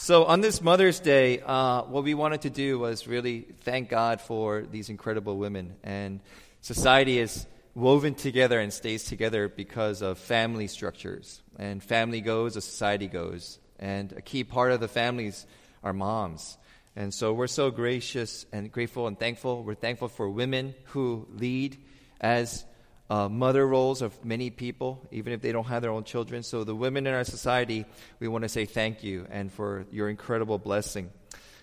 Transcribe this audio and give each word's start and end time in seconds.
So, 0.00 0.26
on 0.26 0.40
this 0.40 0.62
Mother's 0.62 1.00
Day, 1.00 1.40
uh, 1.40 1.82
what 1.82 2.04
we 2.04 2.14
wanted 2.14 2.42
to 2.42 2.50
do 2.50 2.78
was 2.78 3.08
really 3.08 3.48
thank 3.62 3.88
God 3.88 4.20
for 4.20 4.62
these 4.62 4.90
incredible 4.90 5.36
women. 5.36 5.74
And 5.82 6.20
society 6.60 7.18
is 7.18 7.48
woven 7.74 8.14
together 8.14 8.60
and 8.60 8.72
stays 8.72 9.02
together 9.06 9.48
because 9.48 10.00
of 10.00 10.18
family 10.18 10.68
structures. 10.68 11.42
And 11.58 11.82
family 11.82 12.20
goes, 12.20 12.54
a 12.54 12.60
society 12.60 13.08
goes. 13.08 13.58
And 13.80 14.12
a 14.12 14.22
key 14.22 14.44
part 14.44 14.70
of 14.70 14.78
the 14.78 14.86
families 14.86 15.46
are 15.82 15.92
moms. 15.92 16.58
And 16.94 17.12
so 17.12 17.32
we're 17.32 17.48
so 17.48 17.72
gracious 17.72 18.46
and 18.52 18.70
grateful 18.70 19.08
and 19.08 19.18
thankful. 19.18 19.64
We're 19.64 19.74
thankful 19.74 20.06
for 20.08 20.30
women 20.30 20.76
who 20.84 21.26
lead 21.32 21.76
as 22.20 22.64
uh, 23.10 23.28
mother 23.28 23.66
roles 23.66 24.02
of 24.02 24.24
many 24.24 24.50
people, 24.50 25.06
even 25.10 25.32
if 25.32 25.40
they 25.40 25.52
don't 25.52 25.66
have 25.66 25.82
their 25.82 25.90
own 25.90 26.04
children. 26.04 26.42
So, 26.42 26.64
the 26.64 26.74
women 26.74 27.06
in 27.06 27.14
our 27.14 27.24
society, 27.24 27.86
we 28.20 28.28
want 28.28 28.42
to 28.42 28.48
say 28.48 28.66
thank 28.66 29.02
you 29.02 29.26
and 29.30 29.52
for 29.52 29.86
your 29.90 30.08
incredible 30.08 30.58
blessing. 30.58 31.10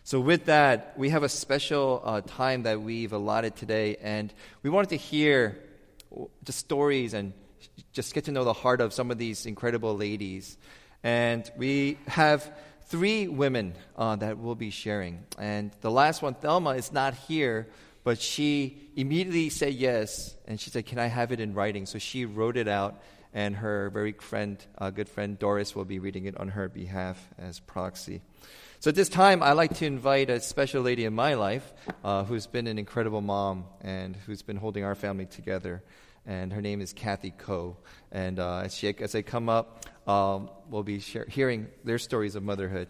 So, 0.04 0.20
with 0.20 0.46
that, 0.46 0.94
we 0.98 1.10
have 1.10 1.24
a 1.24 1.30
special 1.30 2.02
uh, 2.04 2.22
time 2.22 2.64
that 2.64 2.82
we've 2.82 3.14
allotted 3.14 3.56
today, 3.56 3.98
and 4.02 4.34
we 4.64 4.70
wanted 4.70 4.90
to 4.90 4.98
hear 4.98 5.60
just 6.44 6.60
stories 6.60 7.14
and 7.14 7.34
just 7.92 8.14
get 8.14 8.26
to 8.26 8.32
know 8.32 8.44
the 8.44 8.54
heart 8.54 8.82
of 8.82 8.94
some 8.94 9.12
of 9.12 9.18
these 9.18 9.46
incredible 9.46 9.96
ladies. 9.96 10.58
And 11.04 11.50
we 11.58 11.98
have 12.08 12.52
three 12.88 13.28
women 13.28 13.74
uh, 13.98 14.16
that 14.18 14.38
we'll 14.38 14.56
be 14.56 14.70
sharing. 14.70 15.24
And 15.38 15.72
the 15.82 15.92
last 15.92 16.22
one, 16.22 16.34
Thelma, 16.36 16.72
is 16.72 16.92
not 16.92 17.14
here 17.14 17.68
but 18.06 18.22
she 18.22 18.78
immediately 18.96 19.50
said 19.50 19.74
yes, 19.74 20.36
and 20.48 20.60
she 20.60 20.70
said, 20.70 20.86
Can 20.86 21.00
I 21.00 21.08
have 21.08 21.32
it 21.32 21.40
in 21.40 21.56
writing? 21.56 21.88
So 21.88 21.98
she 21.98 22.24
wrote 22.24 22.56
it 22.56 22.68
out, 22.68 23.02
and 23.34 23.56
her 23.56 23.90
very 23.90 24.14
friend, 24.14 24.64
uh, 24.78 24.92
good 24.92 25.10
friend 25.10 25.40
Doris, 25.40 25.76
will 25.76 25.86
be 25.86 25.98
reading 25.98 26.26
it 26.26 26.38
on 26.38 26.50
her 26.50 26.70
behalf 26.70 27.18
as 27.40 27.60
proxy. 27.60 28.22
So 28.80 28.90
at 28.90 28.96
this 28.96 29.10
time, 29.10 29.42
I'd 29.42 29.54
like 29.54 29.74
to 29.78 29.88
invite 29.88 30.30
a 30.30 30.40
special 30.40 30.84
lady 30.84 31.06
in 31.06 31.16
my 31.16 31.34
life 31.34 31.74
uh, 32.04 32.24
who's 32.26 32.46
been 32.46 32.68
an 32.68 32.78
incredible 32.78 33.22
mom 33.22 33.66
and 33.82 34.16
who's 34.16 34.44
been 34.44 34.58
holding 34.58 34.84
our 34.84 34.94
family 34.94 35.26
together. 35.26 35.82
And 36.28 36.54
her 36.54 36.62
name 36.62 36.82
is 36.82 36.94
Kathy 36.94 37.32
Coe. 37.32 37.76
And 38.12 38.38
uh, 38.38 38.60
as, 38.66 38.76
she, 38.76 38.94
as 39.00 39.14
they 39.14 39.24
come 39.24 39.50
up, 39.50 39.86
um, 40.08 40.52
we'll 40.70 40.84
be 40.84 41.00
share, 41.00 41.26
hearing 41.28 41.70
their 41.84 41.98
stories 41.98 42.36
of 42.36 42.44
motherhood. 42.44 42.90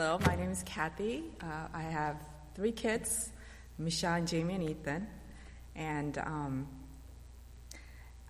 Hello, 0.00 0.18
my 0.24 0.34
name 0.34 0.50
is 0.50 0.62
Kathy. 0.62 1.24
Uh, 1.42 1.68
I 1.74 1.82
have 1.82 2.16
three 2.54 2.72
kids, 2.72 3.32
Michelle, 3.76 4.24
Jamie, 4.24 4.54
and 4.54 4.70
Ethan. 4.70 5.06
And 5.76 6.16
um, 6.16 6.68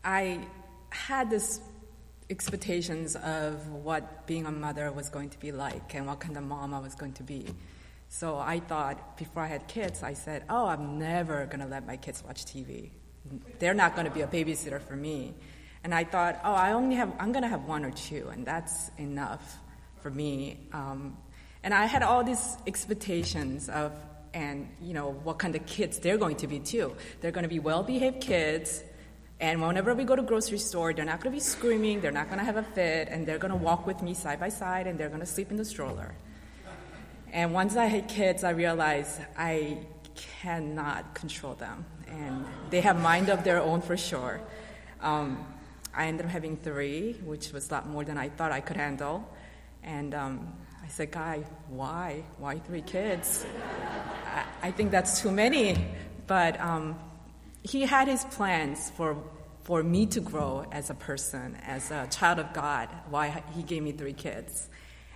I 0.02 0.48
had 0.88 1.30
this 1.30 1.60
expectations 2.28 3.14
of 3.14 3.68
what 3.68 4.26
being 4.26 4.46
a 4.46 4.50
mother 4.50 4.90
was 4.90 5.10
going 5.10 5.30
to 5.30 5.38
be 5.38 5.52
like 5.52 5.94
and 5.94 6.08
what 6.08 6.18
kind 6.18 6.36
of 6.36 6.42
mom 6.42 6.74
I 6.74 6.80
was 6.80 6.96
going 6.96 7.12
to 7.12 7.22
be. 7.22 7.46
So 8.08 8.36
I 8.36 8.58
thought 8.58 9.16
before 9.16 9.44
I 9.44 9.46
had 9.46 9.68
kids, 9.68 10.02
I 10.02 10.14
said, 10.14 10.42
"Oh, 10.50 10.66
I'm 10.66 10.98
never 10.98 11.46
going 11.46 11.60
to 11.60 11.66
let 11.66 11.86
my 11.86 11.96
kids 11.96 12.24
watch 12.26 12.46
TV. 12.46 12.90
They're 13.60 13.74
not 13.74 13.94
going 13.94 14.08
to 14.08 14.12
be 14.12 14.22
a 14.22 14.26
babysitter 14.26 14.82
for 14.82 14.96
me." 14.96 15.34
And 15.84 15.94
I 15.94 16.02
thought, 16.02 16.40
"Oh, 16.42 16.52
I 16.52 16.72
only 16.72 16.96
have 16.96 17.14
I'm 17.20 17.30
going 17.30 17.44
to 17.44 17.48
have 17.48 17.62
one 17.66 17.84
or 17.84 17.92
two, 17.92 18.28
and 18.32 18.44
that's 18.44 18.90
enough 18.98 19.60
for 20.02 20.10
me." 20.10 20.66
Um, 20.72 21.16
and 21.62 21.74
I 21.74 21.86
had 21.86 22.02
all 22.02 22.24
these 22.24 22.56
expectations 22.66 23.68
of, 23.68 23.92
and 24.32 24.68
you 24.80 24.94
know, 24.94 25.12
what 25.24 25.38
kind 25.38 25.54
of 25.56 25.66
kids 25.66 25.98
they're 25.98 26.18
going 26.18 26.36
to 26.36 26.46
be 26.46 26.58
too. 26.60 26.94
They're 27.20 27.32
going 27.32 27.42
to 27.42 27.48
be 27.48 27.58
well-behaved 27.58 28.20
kids, 28.20 28.82
and 29.40 29.62
whenever 29.62 29.94
we 29.94 30.04
go 30.04 30.14
to 30.14 30.22
grocery 30.22 30.58
store, 30.58 30.92
they're 30.92 31.04
not 31.04 31.20
going 31.20 31.32
to 31.32 31.36
be 31.36 31.40
screaming, 31.40 32.00
they're 32.00 32.12
not 32.12 32.26
going 32.26 32.38
to 32.38 32.44
have 32.44 32.56
a 32.56 32.62
fit, 32.62 33.08
and 33.08 33.26
they're 33.26 33.38
going 33.38 33.52
to 33.52 33.56
walk 33.56 33.86
with 33.86 34.02
me 34.02 34.12
side 34.12 34.38
by 34.38 34.50
side, 34.50 34.86
and 34.86 34.98
they're 34.98 35.08
going 35.08 35.20
to 35.20 35.26
sleep 35.26 35.50
in 35.50 35.56
the 35.56 35.64
stroller. 35.64 36.14
And 37.32 37.54
once 37.54 37.76
I 37.76 37.86
had 37.86 38.08
kids, 38.08 38.44
I 38.44 38.50
realized 38.50 39.20
I 39.38 39.78
cannot 40.14 41.14
control 41.14 41.54
them, 41.54 41.86
and 42.08 42.44
they 42.70 42.82
have 42.82 43.00
mind 43.00 43.30
of 43.30 43.44
their 43.44 43.60
own 43.62 43.80
for 43.80 43.96
sure. 43.96 44.40
Um, 45.00 45.46
I 45.94 46.06
ended 46.06 46.26
up 46.26 46.32
having 46.32 46.56
three, 46.56 47.14
which 47.24 47.52
was 47.52 47.70
a 47.70 47.74
lot 47.74 47.88
more 47.88 48.04
than 48.04 48.18
I 48.18 48.28
thought 48.28 48.52
I 48.52 48.60
could 48.60 48.76
handle, 48.76 49.26
and 49.82 50.14
um, 50.14 50.52
said, 50.90 51.10
Guy, 51.10 51.44
why? 51.68 52.24
Why 52.38 52.58
three 52.58 52.82
kids? 52.82 53.44
I, 54.26 54.68
I, 54.68 54.70
think 54.70 54.90
that's 54.90 55.20
too 55.20 55.30
many. 55.30 55.76
But 56.26 56.60
um, 56.60 56.98
he 57.62 57.82
had 57.82 58.08
his 58.08 58.24
plans 58.24 58.90
for, 58.90 59.16
for 59.62 59.82
me 59.82 60.06
to 60.06 60.20
grow 60.20 60.66
as 60.70 60.90
a 60.90 60.94
person, 60.94 61.56
as 61.66 61.90
a 61.90 62.06
child 62.10 62.38
of 62.38 62.52
God, 62.52 62.88
why 63.08 63.42
he 63.54 63.62
gave 63.62 63.82
me 63.82 63.92
three 63.92 64.12
kids. 64.12 64.68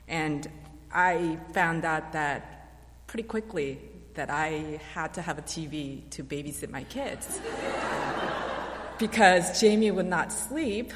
And 0.09 0.49
I 0.93 1.39
found 1.53 1.85
out 1.85 2.13
that 2.13 3.07
pretty 3.07 3.25
quickly 3.25 3.79
that 4.15 4.31
I 4.31 4.81
had 4.95 5.15
to 5.15 5.23
have 5.23 5.39
a 5.39 5.43
TV 5.43 6.09
to 6.11 6.25
babysit 6.25 6.71
my 6.71 6.85
kids. 6.85 7.41
because 8.99 9.61
Jamie 9.61 9.91
would 9.91 10.07
not 10.07 10.33
sleep 10.33 10.93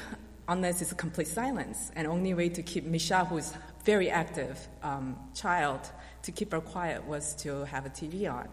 unless 0.47 0.81
it's 0.81 0.91
a 0.91 0.95
complete 0.95 1.27
silence. 1.27 1.91
And 1.95 2.07
only 2.07 2.33
way 2.33 2.49
to 2.49 2.63
keep 2.63 2.85
Michelle, 2.85 3.25
who's 3.25 3.53
very 3.83 4.09
active 4.09 4.67
um, 4.83 5.17
child, 5.33 5.79
to 6.23 6.31
keep 6.31 6.51
her 6.51 6.61
quiet 6.61 7.05
was 7.05 7.35
to 7.35 7.65
have 7.65 7.85
a 7.85 7.89
TV 7.89 8.31
on. 8.31 8.47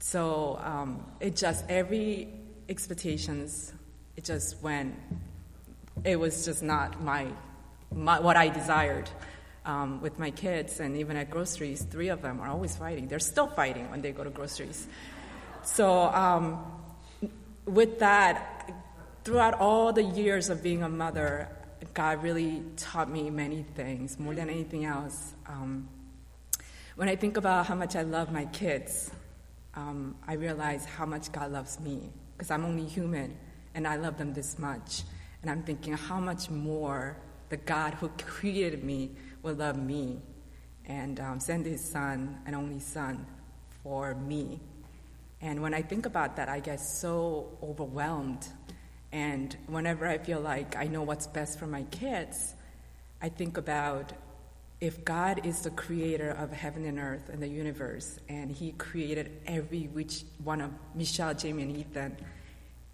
So 0.00 0.58
um, 0.62 1.04
it 1.20 1.36
just 1.36 1.64
every 1.68 2.28
expectations, 2.68 3.72
it 4.16 4.24
just 4.24 4.62
went. 4.62 4.94
It 6.04 6.16
was 6.16 6.44
just 6.44 6.62
not 6.62 7.02
my, 7.02 7.28
my 7.94 8.20
what 8.20 8.36
I 8.36 8.48
desired. 8.48 9.08
Um, 9.62 10.00
with 10.00 10.18
my 10.18 10.30
kids, 10.30 10.80
and 10.80 10.96
even 10.96 11.18
at 11.18 11.28
groceries, 11.28 11.82
three 11.82 12.08
of 12.08 12.22
them 12.22 12.40
are 12.40 12.48
always 12.48 12.74
fighting. 12.74 13.08
They're 13.08 13.18
still 13.18 13.46
fighting 13.46 13.90
when 13.90 14.00
they 14.00 14.10
go 14.10 14.24
to 14.24 14.30
groceries. 14.30 14.88
So, 15.64 16.04
um, 16.04 16.64
with 17.66 17.98
that, 17.98 18.72
throughout 19.22 19.60
all 19.60 19.92
the 19.92 20.02
years 20.02 20.48
of 20.48 20.62
being 20.62 20.82
a 20.82 20.88
mother, 20.88 21.48
God 21.94 22.22
really 22.22 22.62
taught 22.76 23.10
me 23.10 23.30
many 23.30 23.64
things, 23.74 24.18
more 24.18 24.34
than 24.34 24.48
anything 24.48 24.84
else. 24.84 25.34
Um, 25.46 25.88
when 26.96 27.08
I 27.08 27.16
think 27.16 27.36
about 27.36 27.66
how 27.66 27.74
much 27.74 27.96
I 27.96 28.02
love 28.02 28.30
my 28.30 28.44
kids, 28.46 29.10
um, 29.74 30.16
I 30.26 30.34
realize 30.34 30.84
how 30.84 31.06
much 31.06 31.32
God 31.32 31.52
loves 31.52 31.80
me, 31.80 32.10
because 32.36 32.50
I'm 32.50 32.64
only 32.64 32.84
human, 32.84 33.36
and 33.74 33.86
I 33.86 33.96
love 33.96 34.18
them 34.18 34.34
this 34.34 34.58
much. 34.58 35.02
And 35.42 35.50
I'm 35.50 35.62
thinking 35.62 35.94
how 35.94 36.20
much 36.20 36.50
more 36.50 37.16
the 37.48 37.56
God 37.56 37.94
who 37.94 38.08
created 38.18 38.84
me 38.84 39.12
will 39.42 39.54
love 39.54 39.78
me 39.78 40.20
and 40.86 41.18
um, 41.20 41.40
send 41.40 41.66
his 41.66 41.82
son, 41.82 42.40
an 42.46 42.54
only 42.54 42.80
son, 42.80 43.26
for 43.82 44.14
me. 44.14 44.60
And 45.40 45.62
when 45.62 45.72
I 45.72 45.80
think 45.80 46.04
about 46.04 46.36
that, 46.36 46.48
I 46.48 46.60
get 46.60 46.80
so 46.80 47.56
overwhelmed 47.62 48.46
and 49.12 49.56
whenever 49.66 50.06
I 50.06 50.18
feel 50.18 50.40
like 50.40 50.76
I 50.76 50.84
know 50.84 51.02
what's 51.02 51.26
best 51.26 51.58
for 51.58 51.66
my 51.66 51.82
kids, 51.84 52.54
I 53.20 53.28
think 53.28 53.56
about 53.56 54.12
if 54.80 55.04
God 55.04 55.44
is 55.44 55.60
the 55.62 55.70
creator 55.70 56.30
of 56.30 56.52
heaven 56.52 56.86
and 56.86 56.98
earth 56.98 57.28
and 57.28 57.42
the 57.42 57.48
universe, 57.48 58.18
and 58.28 58.50
He 58.50 58.72
created 58.72 59.32
every 59.46 59.84
which 59.84 60.24
one 60.42 60.60
of 60.60 60.70
Michelle, 60.94 61.34
Jamie, 61.34 61.64
and 61.64 61.76
Ethan, 61.76 62.16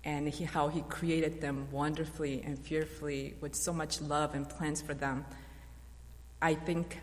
and 0.05 0.29
he, 0.29 0.45
how 0.45 0.69
He 0.69 0.81
created 0.83 1.41
them 1.41 1.69
wonderfully 1.71 2.43
and 2.45 2.59
fearfully 2.59 3.35
with 3.41 3.55
so 3.55 3.73
much 3.73 4.01
love 4.01 4.35
and 4.35 4.49
plans 4.49 4.81
for 4.81 4.95
them, 4.95 5.25
I 6.41 6.55
think 6.55 6.99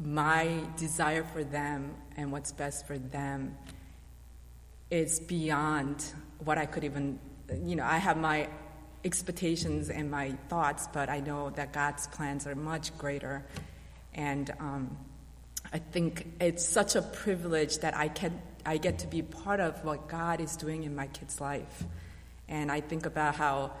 my 0.00 0.60
desire 0.76 1.24
for 1.24 1.42
them 1.42 1.94
and 2.16 2.30
what's 2.30 2.52
best 2.52 2.86
for 2.86 2.98
them 2.98 3.56
is 4.90 5.20
beyond 5.20 6.04
what 6.44 6.56
I 6.56 6.66
could 6.66 6.84
even 6.84 7.18
you 7.62 7.76
know, 7.76 7.84
I 7.84 7.98
have 7.98 8.16
my 8.16 8.48
expectations 9.04 9.90
and 9.90 10.10
my 10.10 10.32
thoughts, 10.48 10.88
but 10.92 11.08
I 11.08 11.20
know 11.20 11.50
that 11.50 11.72
God's 11.72 12.06
plans 12.08 12.46
are 12.46 12.54
much 12.54 12.96
greater. 12.98 13.44
And 14.14 14.50
um, 14.58 14.96
I 15.72 15.78
think 15.78 16.26
it's 16.40 16.66
such 16.66 16.96
a 16.96 17.02
privilege 17.02 17.78
that 17.78 17.96
I 17.96 18.08
can 18.08 18.40
I 18.66 18.76
get 18.76 18.98
to 18.98 19.06
be 19.06 19.22
part 19.22 19.60
of 19.60 19.82
what 19.82 20.08
God 20.08 20.40
is 20.40 20.56
doing 20.56 20.82
in 20.82 20.94
my 20.94 21.06
kid's 21.06 21.40
life. 21.40 21.84
And 22.48 22.70
I 22.70 22.80
think 22.80 23.06
about 23.06 23.34
how 23.34 23.72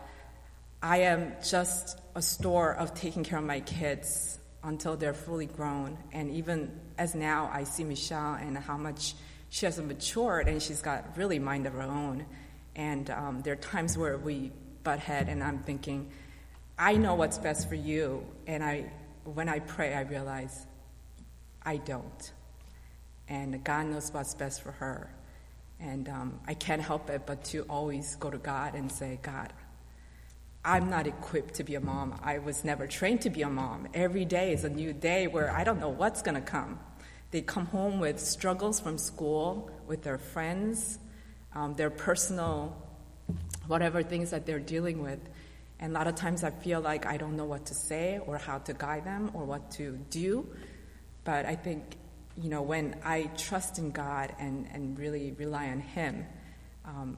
I 0.82 0.98
am 0.98 1.34
just 1.46 1.98
a 2.14 2.22
store 2.22 2.72
of 2.74 2.94
taking 2.94 3.24
care 3.24 3.38
of 3.38 3.44
my 3.44 3.60
kids 3.60 4.38
until 4.62 4.96
they're 4.96 5.14
fully 5.14 5.46
grown. 5.46 5.98
And 6.12 6.30
even 6.30 6.80
as 6.96 7.14
now, 7.14 7.50
I 7.52 7.64
see 7.64 7.84
Michelle 7.84 8.34
and 8.34 8.56
how 8.56 8.76
much 8.76 9.14
she 9.50 9.66
has 9.66 9.78
matured 9.80 10.48
and 10.48 10.62
she's 10.62 10.80
got 10.80 11.16
really 11.16 11.38
mind 11.38 11.66
of 11.66 11.74
her 11.74 11.82
own. 11.82 12.24
And 12.78 13.10
um, 13.10 13.42
there 13.42 13.54
are 13.54 13.56
times 13.56 13.98
where 13.98 14.16
we 14.16 14.52
butt 14.84 15.00
head, 15.00 15.28
and 15.28 15.42
I'm 15.42 15.58
thinking, 15.58 16.10
I 16.78 16.94
know 16.94 17.16
what's 17.16 17.36
best 17.36 17.68
for 17.68 17.74
you. 17.74 18.24
And 18.46 18.62
I, 18.62 18.90
when 19.24 19.48
I 19.48 19.58
pray, 19.58 19.94
I 19.94 20.02
realize 20.02 20.64
I 21.60 21.78
don't. 21.78 22.32
And 23.28 23.62
God 23.64 23.86
knows 23.86 24.10
what's 24.12 24.34
best 24.34 24.62
for 24.62 24.70
her. 24.70 25.12
And 25.80 26.08
um, 26.08 26.40
I 26.46 26.54
can't 26.54 26.80
help 26.80 27.10
it 27.10 27.22
but 27.26 27.44
to 27.46 27.62
always 27.62 28.14
go 28.14 28.30
to 28.30 28.38
God 28.38 28.74
and 28.74 28.90
say, 28.90 29.18
God, 29.22 29.52
I'm 30.64 30.88
not 30.88 31.08
equipped 31.08 31.54
to 31.54 31.64
be 31.64 31.74
a 31.74 31.80
mom. 31.80 32.20
I 32.22 32.38
was 32.38 32.64
never 32.64 32.86
trained 32.86 33.22
to 33.22 33.30
be 33.30 33.42
a 33.42 33.50
mom. 33.50 33.88
Every 33.92 34.24
day 34.24 34.52
is 34.52 34.62
a 34.62 34.68
new 34.68 34.92
day 34.92 35.26
where 35.26 35.50
I 35.50 35.64
don't 35.64 35.80
know 35.80 35.88
what's 35.88 36.22
going 36.22 36.36
to 36.36 36.40
come. 36.40 36.78
They 37.32 37.42
come 37.42 37.66
home 37.66 37.98
with 37.98 38.20
struggles 38.20 38.78
from 38.78 38.98
school, 38.98 39.68
with 39.88 40.02
their 40.02 40.18
friends, 40.18 41.00
um, 41.58 41.74
their 41.74 41.90
personal, 41.90 42.76
whatever 43.66 44.02
things 44.02 44.30
that 44.30 44.46
they're 44.46 44.60
dealing 44.60 45.02
with. 45.02 45.18
And 45.80 45.92
a 45.92 45.98
lot 45.98 46.06
of 46.06 46.14
times 46.14 46.44
I 46.44 46.50
feel 46.50 46.80
like 46.80 47.04
I 47.04 47.16
don't 47.16 47.36
know 47.36 47.44
what 47.44 47.66
to 47.66 47.74
say 47.74 48.20
or 48.26 48.38
how 48.38 48.58
to 48.58 48.72
guide 48.72 49.04
them 49.04 49.30
or 49.34 49.44
what 49.44 49.72
to 49.72 49.98
do. 50.10 50.46
But 51.24 51.46
I 51.46 51.56
think, 51.56 51.82
you 52.36 52.48
know, 52.48 52.62
when 52.62 52.96
I 53.04 53.24
trust 53.36 53.78
in 53.78 53.90
God 53.90 54.32
and, 54.38 54.68
and 54.72 54.98
really 54.98 55.32
rely 55.32 55.68
on 55.68 55.80
Him, 55.80 56.26
um, 56.84 57.16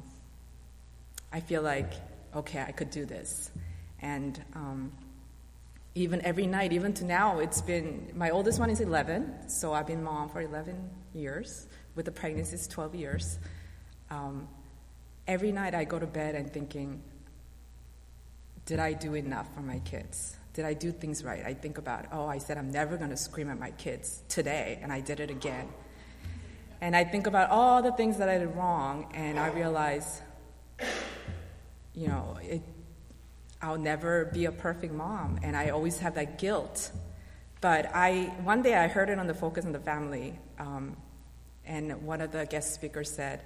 I 1.33 1.41
feel 1.41 1.63
like, 1.63 1.93
okay, 2.35 2.65
I 2.67 2.73
could 2.73 2.91
do 2.91 3.05
this. 3.05 3.51
And 4.01 4.43
um, 4.55 4.93
even 5.95 6.25
every 6.25 6.47
night, 6.47 6.73
even 6.73 6.95
to 6.95 7.05
now, 7.05 7.41
it's 7.41 7.61
been 7.61 8.11
my 8.15 8.31
oldest 8.31 8.59
one 8.59 8.71
is 8.71 8.81
11, 8.81 9.51
so 9.51 9.75
I've 9.75 9.87
been 9.87 10.03
mom 10.03 10.31
for 10.31 10.41
11 10.41 10.89
years. 11.13 11.67
With 11.95 12.07
the 12.07 12.13
pregnancy, 12.13 12.55
it's 12.55 12.67
12 12.67 12.95
years. 12.95 13.39
Um, 14.11 14.49
every 15.27 15.53
night 15.53 15.75
I 15.75 15.85
go 15.85 15.99
to 15.99 16.07
bed 16.07 16.35
and 16.35 16.53
thinking, 16.53 17.03
did 18.67 18.79
I 18.79 18.93
do 18.93 19.15
enough 19.15 19.53
for 19.55 19.61
my 19.61 19.79
kids? 19.81 20.37
Did 20.53 20.65
I 20.65 20.75
do 20.75 20.91
things 20.91 21.23
right? 21.23 21.45
I 21.45 21.55
think 21.55 21.79
about, 21.79 22.07
oh, 22.12 22.27
I 22.27 22.39
said 22.39 22.59
I'm 22.59 22.71
never 22.71 22.97
going 22.97 23.11
to 23.11 23.17
scream 23.17 23.49
at 23.51 23.59
my 23.59 23.71
kids 23.71 24.23
today, 24.29 24.79
and 24.83 24.93
I 24.93 25.01
did 25.01 25.21
it 25.21 25.31
again. 25.31 25.69
And 26.81 26.97
I 26.97 27.05
think 27.05 27.27
about 27.27 27.51
all 27.51 27.83
the 27.83 27.93
things 27.93 28.19
that 28.19 28.29
I 28.29 28.39
did 28.39 28.55
wrong, 28.57 29.11
and 29.15 29.39
I 29.39 29.49
realize, 29.49 30.21
you 31.95 32.09
know, 32.09 32.39
it, 32.43 32.62
I'll 33.62 33.79
never 33.79 34.25
be 34.27 34.47
a 34.47 34.53
perfect 34.53 34.93
mom, 34.93 35.39
and 35.43 35.57
I 35.57 35.69
always 35.69 35.99
have 36.01 36.15
that 36.15 36.39
guilt. 36.39 36.91
But 37.61 37.95
I, 37.95 38.33
one 38.43 38.62
day 38.62 38.75
I 38.75 38.89
heard 38.89 39.11
it 39.11 39.19
on 39.19 39.27
the 39.27 39.35
Focus 39.35 39.67
on 39.67 39.73
the 39.73 39.81
Family, 39.81 40.39
um, 40.59 40.97
and 41.65 42.03
one 42.03 42.21
of 42.21 42.33
the 42.33 42.47
guest 42.47 42.75
speakers 42.75 43.11
said, 43.11 43.43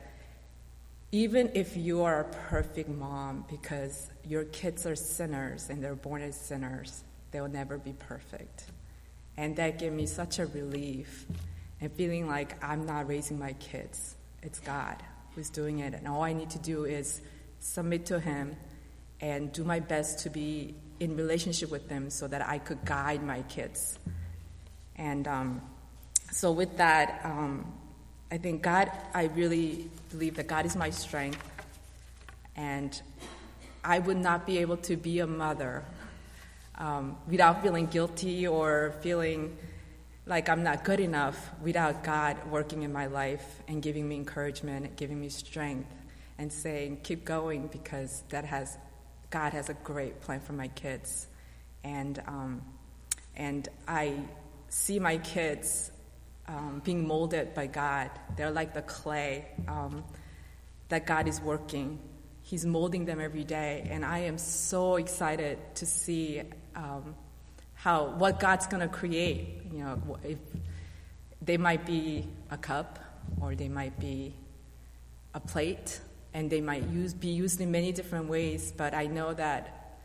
even 1.14 1.52
if 1.55 1.76
you 1.76 2.02
are 2.02 2.22
a 2.22 2.25
perfect 2.49 2.88
mom 2.88 3.44
because 3.49 4.11
your 4.26 4.43
kids 4.46 4.84
are 4.84 4.96
sinners 4.96 5.70
and 5.70 5.81
they're 5.81 5.94
born 5.94 6.20
as 6.20 6.34
sinners, 6.34 7.05
they'll 7.31 7.46
never 7.46 7.78
be 7.78 7.93
perfect. 7.93 8.64
And 9.37 9.55
that 9.55 9.78
gave 9.78 9.93
me 9.93 10.06
such 10.06 10.40
a 10.40 10.46
relief 10.46 11.25
and 11.81 11.93
feeling 11.93 12.26
like 12.26 12.61
I'm 12.64 12.84
not 12.84 13.06
raising 13.06 13.38
my 13.38 13.52
kids. 13.52 14.16
It's 14.43 14.58
God 14.58 14.96
who's 15.37 15.50
doing 15.50 15.78
it. 15.78 15.94
And 15.94 16.08
all 16.08 16.25
I 16.25 16.32
need 16.32 16.50
to 16.50 16.58
do 16.58 16.84
is 16.84 17.20
submit 17.61 18.06
to 18.06 18.19
Him 18.19 18.56
and 19.20 19.52
do 19.52 19.62
my 19.62 19.78
best 19.78 20.19
to 20.25 20.31
be 20.31 20.75
in 20.99 21.16
relationship 21.16 21.70
with 21.70 21.88
them 21.88 22.11
so 22.11 22.26
that 22.26 22.44
I 22.44 22.58
could 22.58 22.84
guide 22.84 23.22
my 23.22 23.43
kids. 23.43 24.00
And 24.96 25.28
um, 25.28 25.62
so, 26.32 26.50
with 26.50 26.78
that, 26.78 27.20
um, 27.22 27.72
I 28.34 28.36
think 28.36 28.62
God, 28.62 28.90
I 29.14 29.26
really 29.26 29.88
believe 30.10 30.34
that 30.34 30.48
God 30.48 30.66
is 30.66 30.75
my 30.75 30.90
strength, 30.90 31.38
and 32.56 33.00
I 33.84 34.00
would 34.00 34.16
not 34.16 34.44
be 34.44 34.58
able 34.58 34.76
to 34.78 34.96
be 34.96 35.20
a 35.20 35.26
mother 35.28 35.84
um, 36.75 37.16
without 37.28 37.62
feeling 37.62 37.86
guilty 37.86 38.44
or 38.44 38.92
feeling 39.02 39.56
like 40.26 40.48
I'm 40.48 40.64
not 40.64 40.82
good 40.82 40.98
enough 40.98 41.48
without 41.62 42.02
God 42.02 42.36
working 42.50 42.82
in 42.82 42.92
my 42.92 43.06
life 43.06 43.62
and 43.69 43.81
giving 43.81 44.08
me 44.08 44.16
encouragement, 44.16 44.96
giving 44.96 45.20
me 45.20 45.28
strength, 45.28 45.94
and 46.37 46.52
saying, 46.52 47.02
keep 47.04 47.25
going 47.25 47.69
because 47.69 48.25
that 48.30 48.44
has, 48.44 48.76
God 49.30 49.52
has 49.52 49.69
a 49.69 49.75
great 49.75 50.20
plan 50.22 50.40
for 50.40 50.54
my 50.54 50.66
kids. 50.66 51.28
And, 51.84 52.20
um, 52.26 52.62
and 53.37 53.69
I 53.87 54.14
see 54.70 54.98
my 54.98 55.19
kids 55.19 55.92
um, 56.46 56.82
being 56.85 57.06
molded 57.06 57.55
by 57.55 57.67
God. 57.67 58.11
They're 58.37 58.50
like 58.50 58.75
the 58.75 58.82
clay 58.82 59.46
um, 59.69 60.05
that 60.88 61.06
God 61.06 61.29
is 61.29 61.41
working. 61.41 61.99
He's 62.43 62.67
molding 62.67 63.06
them 63.06 63.20
every 63.20 63.44
day, 63.44 63.88
and 63.91 64.05
I 64.05 64.20
am 64.20 64.37
so 64.37 64.96
excited 64.96 65.58
to 65.76 65.87
see 65.87 66.43
um, 66.76 67.14
how 67.75 68.06
what 68.06 68.38
God's 68.38 68.67
going 68.67 68.82
to 68.82 68.94
create. 68.94 69.62
You 69.73 69.85
know, 69.85 70.19
if 70.23 70.38
they 71.41 71.56
might 71.56 71.87
be 71.87 72.29
a 72.50 72.58
cup, 72.58 72.99
or 73.40 73.55
they 73.55 73.69
might 73.69 73.99
be 73.99 74.35
a 75.32 75.40
plate, 75.40 76.00
and 76.35 76.50
they 76.50 76.61
might 76.61 76.87
use, 76.88 77.14
be 77.14 77.29
used 77.29 77.61
in 77.61 77.70
many 77.70 77.93
different 77.93 78.29
ways. 78.29 78.73
But 78.76 78.93
I 78.93 79.06
know 79.06 79.32
that 79.32 79.99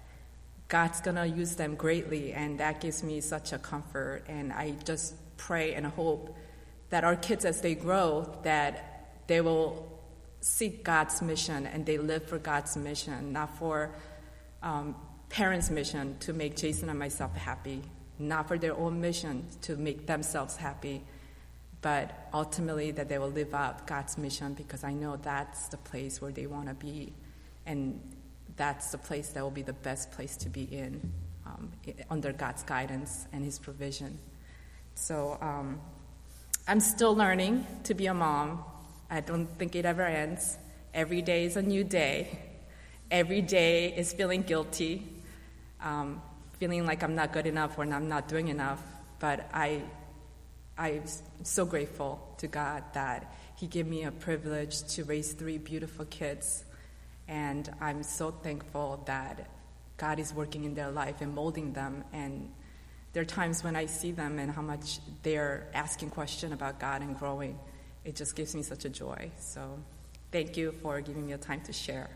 God's 0.70 1.02
going 1.02 1.18
to 1.18 1.28
use 1.28 1.56
them 1.56 1.76
greatly, 1.76 2.32
and 2.32 2.60
that 2.60 2.80
gives 2.80 3.04
me 3.04 3.20
such 3.20 3.52
a 3.52 3.58
comfort. 3.58 4.24
And 4.30 4.54
I 4.54 4.76
just 4.86 5.16
pray 5.40 5.74
and 5.74 5.86
hope 5.88 6.36
that 6.90 7.04
our 7.04 7.16
kids, 7.16 7.46
as 7.46 7.62
they 7.62 7.74
grow, 7.74 8.38
that 8.44 9.24
they 9.28 9.42
will 9.42 10.00
seek 10.42 10.84
God's 10.84 11.22
mission 11.22 11.66
and 11.66 11.86
they 11.86 11.98
live 11.98 12.26
for 12.26 12.38
God's 12.38 12.76
mission, 12.78 13.34
not 13.34 13.58
for 13.58 13.92
um, 14.62 14.96
parents' 15.30 15.70
mission 15.70 16.18
to 16.20 16.34
make 16.34 16.56
Jason 16.56 16.90
and 16.90 17.00
myself 17.00 17.36
happy, 17.36 17.82
not 18.18 18.48
for 18.48 18.58
their 18.58 18.76
own 18.76 19.00
mission 19.00 19.46
to 19.62 19.76
make 19.76 20.08
themselves 20.08 20.56
happy, 20.56 21.04
but 21.82 22.28
ultimately 22.34 22.92
that 22.92 23.08
they 23.08 23.18
will 23.18 23.30
live 23.32 23.54
out 23.54 23.88
God's 23.88 24.18
mission 24.18 24.54
because 24.54 24.84
I 24.84 24.94
know 24.94 25.16
that's 25.16 25.68
the 25.70 25.78
place 25.78 26.22
where 26.22 26.32
they 26.32 26.46
want 26.46 26.68
to 26.68 26.74
be, 26.74 27.14
and 27.66 28.02
that's 28.58 28.92
the 28.92 28.98
place 28.98 29.30
that 29.30 29.44
will 29.44 29.52
be 29.52 29.62
the 29.62 29.74
best 29.74 30.12
place 30.12 30.36
to 30.38 30.50
be 30.50 30.64
in 30.64 31.14
um, 31.46 31.72
under 32.10 32.34
God's 32.34 32.64
guidance 32.64 33.28
and 33.32 33.46
His 33.46 33.60
provision. 33.60 34.20
So 35.00 35.38
um, 35.40 35.80
I'm 36.68 36.82
still 36.82 37.16
learning 37.16 37.66
to 37.86 37.94
be 37.94 38.08
a 38.08 38.14
mom. 38.14 38.66
I 39.10 39.22
don't 39.22 39.48
think 39.58 39.76
it 39.76 39.86
ever 39.86 40.04
ends. 40.04 40.58
Every 40.94 41.22
day 41.22 41.46
is 41.46 41.56
a 41.56 41.62
new 41.62 41.86
day. 41.86 42.38
Every 43.10 43.42
day 43.42 43.96
is 43.96 44.12
feeling 44.12 44.42
guilty, 44.42 45.08
um, 45.82 46.22
feeling 46.60 46.86
like 46.86 47.02
I'm 47.02 47.16
not 47.16 47.32
good 47.32 47.48
enough 47.48 47.78
or 47.78 47.84
I'm 47.84 48.10
not 48.10 48.28
doing 48.28 48.50
enough. 48.50 48.84
But 49.20 49.50
I, 49.54 49.82
I'm 50.78 51.04
so 51.44 51.66
grateful 51.66 52.36
to 52.40 52.48
God 52.48 52.84
that 52.94 53.34
He 53.56 53.68
gave 53.68 53.88
me 53.88 54.04
a 54.04 54.12
privilege 54.12 54.84
to 54.96 55.06
raise 55.06 55.32
three 55.32 55.58
beautiful 55.58 56.06
kids. 56.06 56.66
And 57.30 57.72
I'm 57.80 58.04
so 58.04 58.32
thankful 58.32 59.02
that 59.06 59.50
God 59.96 60.20
is 60.20 60.34
working 60.34 60.66
in 60.66 60.76
their 60.76 60.92
life 60.92 61.22
and 61.22 61.34
molding 61.34 61.72
them 61.72 62.04
and 62.12 62.52
there 63.14 63.22
are 63.22 63.26
times 63.26 63.64
when 63.64 63.76
I 63.76 63.88
see 63.88 64.12
them 64.12 64.38
and 64.38 64.52
how 64.52 64.62
much 64.62 65.00
they're 65.24 65.68
asking 65.74 66.12
questions 66.12 66.54
about 66.54 66.80
God 66.80 67.02
and 67.02 67.18
growing. 67.18 67.58
It 68.06 68.16
just 68.16 68.36
gives 68.36 68.54
me 68.56 68.62
such 68.62 68.86
a 68.86 68.90
joy. 68.90 69.32
So 69.40 69.80
thank 70.32 70.56
you 70.58 70.74
for 70.84 71.02
giving 71.02 71.26
me 71.26 71.34
a 71.34 71.38
time 71.38 71.62
to 71.62 71.74
share. 71.74 72.10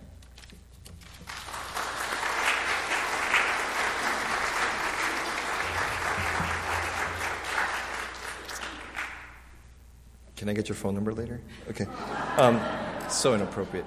Can 10.35 10.49
I 10.49 10.53
get 10.53 10.67
your 10.67 10.75
phone 10.75 10.93
number 10.93 11.13
later? 11.13 11.41
Okay. 11.69 11.87
Um, 12.37 12.59
so 13.09 13.33
inappropriate. 13.33 13.85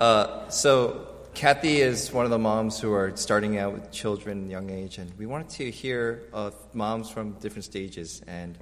Uh, 0.00 0.48
so 0.48 1.13
Kathy 1.34 1.80
is 1.80 2.12
one 2.12 2.24
of 2.24 2.30
the 2.30 2.38
moms 2.38 2.78
who 2.78 2.92
are 2.92 3.14
starting 3.16 3.58
out 3.58 3.72
with 3.72 3.90
children 3.90 4.48
young 4.48 4.70
age, 4.70 4.98
and 4.98 5.12
we 5.18 5.26
wanted 5.26 5.48
to 5.50 5.68
hear 5.68 6.22
of 6.32 6.54
moms 6.72 7.10
from 7.10 7.32
different 7.40 7.64
stages. 7.64 8.22
And 8.28 8.56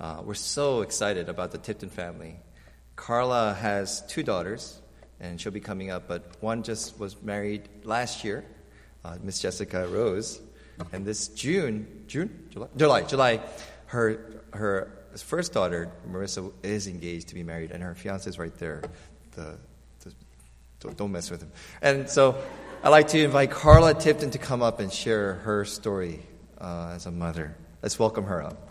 uh, 0.00 0.22
we're 0.24 0.32
so 0.32 0.80
excited 0.80 1.28
about 1.28 1.52
the 1.52 1.58
Tipton 1.58 1.90
family. 1.90 2.36
Carla 2.96 3.52
has 3.52 4.02
two 4.06 4.22
daughters, 4.22 4.80
and 5.20 5.38
she'll 5.38 5.52
be 5.52 5.60
coming 5.60 5.90
up, 5.90 6.08
but 6.08 6.24
one 6.40 6.62
just 6.62 6.98
was 6.98 7.22
married 7.22 7.68
last 7.84 8.24
year, 8.24 8.42
uh, 9.04 9.18
Miss 9.22 9.38
Jessica 9.40 9.86
Rose. 9.86 10.40
And 10.92 11.04
this 11.04 11.28
June, 11.28 12.04
June, 12.06 12.48
July, 12.50 12.68
July, 12.74 13.02
July, 13.02 13.40
her 13.86 14.42
her 14.54 14.90
first 15.14 15.52
daughter, 15.52 15.92
Marissa, 16.10 16.50
is 16.62 16.86
engaged 16.86 17.28
to 17.28 17.34
be 17.34 17.42
married, 17.42 17.70
and 17.70 17.82
her 17.82 17.94
fiance 17.94 18.28
is 18.28 18.38
right 18.38 18.54
there, 18.56 18.82
the 19.32 19.58
don't, 20.84 20.96
don't 20.96 21.12
mess 21.12 21.30
with 21.30 21.42
him. 21.42 21.50
And 21.82 22.08
so 22.08 22.36
I'd 22.82 22.90
like 22.90 23.08
to 23.08 23.24
invite 23.24 23.50
Carla 23.50 23.94
Tipton 23.94 24.30
to 24.32 24.38
come 24.38 24.62
up 24.62 24.78
and 24.78 24.92
share 24.92 25.34
her 25.34 25.64
story 25.64 26.20
uh, 26.60 26.92
as 26.94 27.06
a 27.06 27.10
mother. 27.10 27.56
Let's 27.82 27.98
welcome 27.98 28.24
her 28.24 28.42
up. 28.42 28.70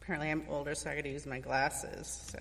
Apparently, 0.00 0.30
I'm 0.30 0.44
older, 0.48 0.74
so 0.76 0.88
I 0.88 0.94
got 0.94 1.02
to 1.02 1.10
use 1.10 1.26
my 1.26 1.40
glasses. 1.40 2.30
So, 2.30 2.38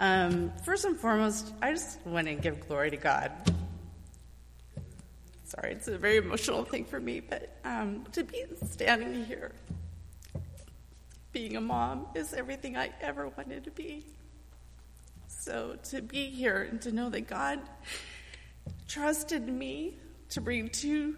Um, 0.00 0.52
first 0.64 0.84
and 0.84 0.96
foremost, 0.96 1.52
I 1.62 1.72
just 1.72 2.04
want 2.04 2.26
to 2.26 2.34
give 2.34 2.66
glory 2.68 2.90
to 2.90 2.96
God. 2.96 3.32
Sorry, 5.68 5.76
it's 5.76 5.88
a 5.88 5.98
very 5.98 6.16
emotional 6.16 6.64
thing 6.64 6.86
for 6.86 6.98
me, 6.98 7.20
but 7.20 7.58
um, 7.62 8.06
to 8.12 8.24
be 8.24 8.42
standing 8.64 9.26
here, 9.26 9.52
being 11.30 11.56
a 11.56 11.60
mom, 11.60 12.06
is 12.14 12.32
everything 12.32 12.74
I 12.74 12.90
ever 13.02 13.28
wanted 13.28 13.64
to 13.64 13.70
be. 13.70 14.06
So 15.26 15.76
to 15.90 16.00
be 16.00 16.30
here 16.30 16.66
and 16.70 16.80
to 16.80 16.90
know 16.90 17.10
that 17.10 17.28
God 17.28 17.60
trusted 18.88 19.46
me 19.46 19.98
to 20.30 20.40
bring 20.40 20.70
two 20.70 21.16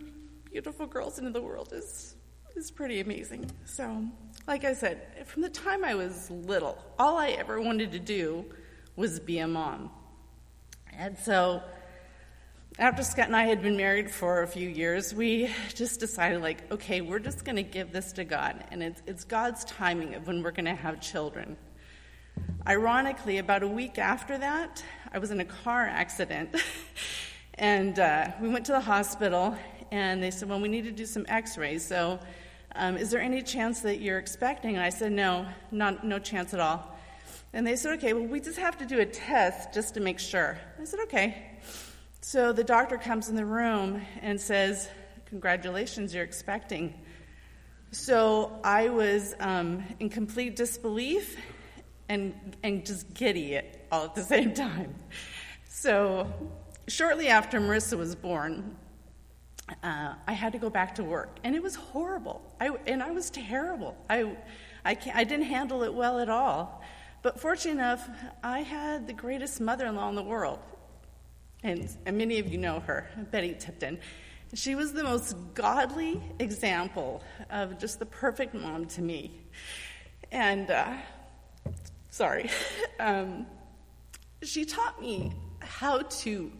beautiful 0.51 0.89
girls 0.89 1.21
into 1.21 1.31
the 1.31 1.43
world 1.43 1.73
is 1.73 2.17
is 2.57 2.73
pretty 2.73 2.99
amazing. 2.99 3.49
So, 3.67 4.05
like 4.49 4.65
I 4.65 4.75
said, 4.75 5.29
from 5.29 5.43
the 5.43 5.51
time 5.51 5.85
I 5.85 5.95
was 5.95 6.29
little, 6.29 6.77
all 6.99 7.19
I 7.19 7.29
ever 7.29 7.61
wanted 7.61 7.93
to 7.93 8.01
do 8.01 8.47
was 8.97 9.21
be 9.21 9.39
a 9.39 9.47
mom. 9.47 9.91
And 10.99 11.17
so 11.17 11.63
after 12.81 13.03
Scott 13.03 13.27
and 13.27 13.37
I 13.37 13.45
had 13.45 13.61
been 13.61 13.77
married 13.77 14.11
for 14.11 14.43
a 14.43 14.47
few 14.47 14.67
years, 14.67 15.13
we 15.13 15.51
just 15.75 16.01
decided, 16.01 16.41
like, 16.41 16.73
okay, 16.73 17.03
we're 17.03 17.19
just 17.19 17.45
going 17.45 17.57
to 17.57 17.63
give 17.63 17.93
this 17.93 18.13
to 18.13 18.25
God, 18.25 18.65
and 18.71 18.83
it's, 18.83 19.03
it's 19.07 19.25
God's 19.25 19.67
timing 19.67 20.15
of 20.15 20.27
when 20.27 20.43
we're 20.43 20.51
going 20.51 20.65
to 20.65 20.75
have 20.75 20.99
children. 20.99 21.59
Ironically, 22.67 23.37
about 23.37 23.63
a 23.63 23.69
week 23.69 23.99
after 23.99 24.39
that, 24.39 24.83
I 25.13 25.19
was 25.19 25.31
in 25.31 25.41
a 25.41 25.45
car 25.45 25.83
accident, 25.83 26.57
and 27.55 27.99
uh, 27.99 28.29
we 28.41 28.49
went 28.49 28.65
to 28.65 28.73
the 28.73 28.81
hospital, 28.81 29.55
and 29.91 30.23
they 30.23 30.31
said, 30.31 30.49
well, 30.49 30.59
we 30.59 30.69
need 30.69 30.85
to 30.85 30.93
do 30.93 31.05
some 31.05 31.27
x 31.29 31.59
rays, 31.59 31.87
so 31.87 32.19
um, 32.77 32.97
is 32.97 33.11
there 33.11 33.21
any 33.21 33.43
chance 33.43 33.81
that 33.81 34.01
you're 34.01 34.19
expecting? 34.19 34.77
And 34.77 34.83
I 34.83 34.89
said, 34.89 35.13
no, 35.13 35.47
not, 35.71 36.03
no 36.03 36.19
chance 36.19 36.55
at 36.55 36.61
all. 36.61 36.97
And 37.53 37.67
they 37.67 37.77
said, 37.77 37.99
okay, 37.99 38.15
well, 38.15 38.25
we 38.25 38.41
just 38.41 38.59
have 38.59 38.79
to 38.79 38.87
do 38.87 39.01
a 39.01 39.07
test 39.07 39.75
just 39.75 39.93
to 39.95 40.01
make 40.01 40.19
sure. 40.19 40.59
I 40.81 40.85
said, 40.85 41.01
okay. 41.01 41.51
So 42.23 42.53
the 42.53 42.65
doctor 42.65 42.99
comes 42.99 43.29
in 43.31 43.35
the 43.35 43.47
room 43.47 44.03
and 44.21 44.41
says, 44.41 44.89
Congratulations, 45.27 46.13
you're 46.13 46.25
expecting. 46.25 46.93
So 47.93 48.61
I 48.63 48.89
was 48.89 49.35
um, 49.41 49.85
in 50.01 50.11
complete 50.11 50.57
disbelief 50.57 51.37
and, 52.09 52.57
and 52.63 52.85
just 52.85 53.15
giddy 53.15 53.61
all 53.91 54.05
at 54.05 54.15
the 54.15 54.23
same 54.35 54.53
time. 54.53 54.95
So 55.69 56.31
shortly 56.89 57.29
after 57.29 57.61
Marissa 57.61 57.97
was 57.97 58.15
born, 58.15 58.77
uh, 59.83 60.15
I 60.27 60.33
had 60.33 60.53
to 60.53 60.59
go 60.59 60.69
back 60.69 60.97
to 60.97 61.05
work, 61.05 61.39
and 61.45 61.55
it 61.55 61.63
was 61.63 61.77
horrible. 61.77 62.43
I, 62.61 62.71
and 62.87 63.03
I 63.03 63.13
was 63.13 63.31
terrible. 63.31 63.97
I, 64.11 64.37
I, 64.85 64.97
I 65.15 65.25
didn't 65.25 65.47
handle 65.47 65.85
it 65.85 65.95
well 65.95 66.19
at 66.19 66.29
all. 66.29 66.83
But 67.23 67.39
fortunately 67.39 67.81
enough, 67.81 68.09
I 68.43 68.61
had 68.61 69.07
the 69.07 69.13
greatest 69.13 69.61
mother 69.61 69.87
in 69.87 69.95
law 69.95 70.09
in 70.09 70.17
the 70.17 70.23
world. 70.23 70.59
And, 71.63 71.89
and 72.07 72.17
many 72.17 72.39
of 72.39 72.49
you 72.49 72.59
know 72.59 72.81
her, 72.81 73.09
Betty 73.31 73.55
Tipton. 73.59 73.99
She 74.55 74.75
was 74.75 74.93
the 74.93 75.05
most 75.05 75.37
godly 75.55 76.21
example 76.39 77.23
of 77.51 77.79
just 77.79 77.99
the 77.99 78.07
perfect 78.07 78.55
mom 78.55 78.87
to 78.87 79.03
me. 79.03 79.41
And, 80.33 80.71
uh, 80.71 80.95
sorry, 82.09 82.51
um, 83.01 83.47
she 84.43 84.65
taught 84.65 85.01
me 85.01 85.33
how 85.61 85.99
to 85.99 86.51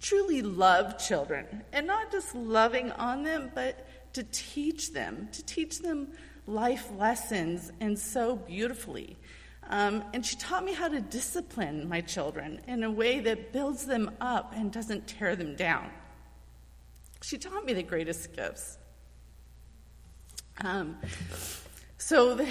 truly 0.00 0.42
love 0.42 0.98
children 0.98 1.62
and 1.72 1.86
not 1.86 2.10
just 2.10 2.34
loving 2.34 2.92
on 2.92 3.22
them, 3.22 3.50
but 3.54 3.86
to 4.14 4.22
teach 4.24 4.92
them, 4.92 5.28
to 5.32 5.44
teach 5.44 5.78
them 5.78 6.08
life 6.46 6.90
lessons 6.98 7.72
and 7.80 7.98
so 7.98 8.36
beautifully. 8.36 9.16
Um, 9.68 10.02
and 10.14 10.24
she 10.24 10.36
taught 10.36 10.64
me 10.64 10.72
how 10.72 10.88
to 10.88 11.00
discipline 11.00 11.88
my 11.88 12.00
children 12.00 12.60
in 12.66 12.82
a 12.84 12.90
way 12.90 13.20
that 13.20 13.52
builds 13.52 13.84
them 13.84 14.10
up 14.20 14.52
and 14.56 14.72
doesn't 14.72 15.06
tear 15.06 15.36
them 15.36 15.56
down. 15.56 15.90
She 17.22 17.36
taught 17.36 17.64
me 17.64 17.74
the 17.74 17.82
greatest 17.82 18.34
gifts. 18.34 18.78
Um, 20.64 20.96
so 21.98 22.34
the, 22.34 22.48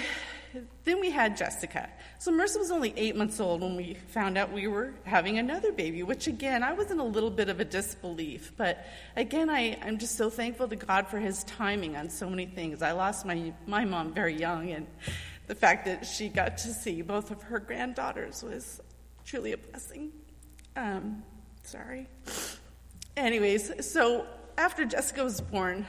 then 0.84 1.00
we 1.00 1.10
had 1.10 1.36
Jessica. 1.36 1.88
So 2.18 2.32
Marissa 2.32 2.58
was 2.58 2.70
only 2.70 2.94
eight 2.96 3.16
months 3.16 3.40
old 3.40 3.60
when 3.60 3.76
we 3.76 3.94
found 4.08 4.38
out 4.38 4.52
we 4.52 4.66
were 4.66 4.94
having 5.04 5.38
another 5.38 5.72
baby, 5.72 6.02
which 6.02 6.26
again, 6.26 6.62
I 6.62 6.72
was 6.72 6.90
in 6.90 6.98
a 6.98 7.04
little 7.04 7.30
bit 7.30 7.48
of 7.48 7.60
a 7.60 7.64
disbelief. 7.64 8.52
But 8.56 8.86
again, 9.16 9.50
I, 9.50 9.78
I'm 9.82 9.98
just 9.98 10.16
so 10.16 10.30
thankful 10.30 10.68
to 10.68 10.76
God 10.76 11.08
for 11.08 11.18
his 11.18 11.44
timing 11.44 11.96
on 11.96 12.08
so 12.08 12.30
many 12.30 12.46
things. 12.46 12.82
I 12.82 12.92
lost 12.92 13.26
my, 13.26 13.52
my 13.66 13.84
mom 13.84 14.14
very 14.14 14.34
young, 14.34 14.70
and 14.70 14.86
the 15.48 15.54
fact 15.54 15.86
that 15.86 16.06
she 16.06 16.28
got 16.28 16.58
to 16.58 16.68
see 16.68 17.02
both 17.02 17.30
of 17.30 17.42
her 17.42 17.58
granddaughters 17.58 18.42
was 18.42 18.80
truly 19.24 19.52
a 19.52 19.56
blessing. 19.56 20.12
Um, 20.76 21.22
sorry. 21.64 22.06
Anyways, 23.16 23.90
so 23.90 24.26
after 24.58 24.84
Jessica 24.84 25.24
was 25.24 25.40
born, 25.40 25.86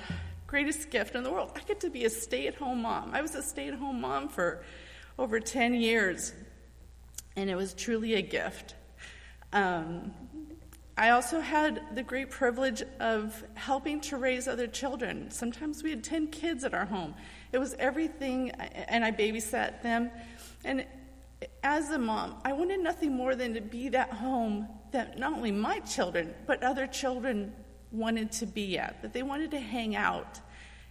greatest 0.48 0.90
gift 0.90 1.14
in 1.14 1.24
the 1.24 1.30
world, 1.30 1.52
I 1.56 1.60
get 1.60 1.82
to 1.82 1.90
be 1.90 2.06
a 2.06 2.10
stay 2.10 2.48
at 2.48 2.56
home 2.56 2.82
mom. 2.82 3.12
I 3.14 3.22
was 3.22 3.36
a 3.36 3.44
stay 3.44 3.68
at 3.68 3.76
home 3.76 4.02
mom 4.02 4.30
for 4.30 4.64
over 5.20 5.40
10 5.42 5.74
years, 5.74 6.34
and 7.36 7.50
it 7.50 7.56
was 7.56 7.74
truly 7.74 8.16
a 8.16 8.22
gift. 8.22 8.76
Um, 9.52 10.14
I 10.98 11.12
also 11.12 11.40
had 11.40 11.96
the 11.96 12.04
great 12.04 12.30
privilege 12.30 12.82
of 13.00 13.44
helping 13.56 14.00
to 14.02 14.18
raise 14.18 14.48
other 14.48 14.68
children. 14.68 15.32
Sometimes 15.32 15.84
we 15.84 15.90
had 15.90 16.04
10 16.04 16.28
kids 16.28 16.64
at 16.64 16.74
our 16.74 16.86
home. 16.86 17.14
It 17.52 17.58
was 17.58 17.74
everything, 17.80 18.52
and 18.52 19.04
I 19.04 19.12
babysat 19.12 19.82
them. 19.82 20.12
And 20.64 20.86
as 21.64 21.90
a 21.90 21.98
mom, 21.98 22.36
I 22.44 22.54
wanted 22.54 22.82
nothing 22.82 23.16
more 23.16 23.36
than 23.36 23.54
to 23.56 23.62
be 23.62 23.90
that 23.90 24.12
home 24.12 24.68
that 24.92 25.18
not 25.18 25.34
only 25.34 25.52
my 25.52 25.80
children, 25.80 26.34
but 26.46 26.64
other 26.64 26.88
children 26.88 27.54
wanted 27.92 28.32
to 28.34 28.46
be 28.46 28.78
at, 28.78 29.02
that 29.02 29.14
they 29.14 29.24
wanted 29.24 29.52
to 29.52 29.60
hang 29.60 29.96
out. 29.96 30.40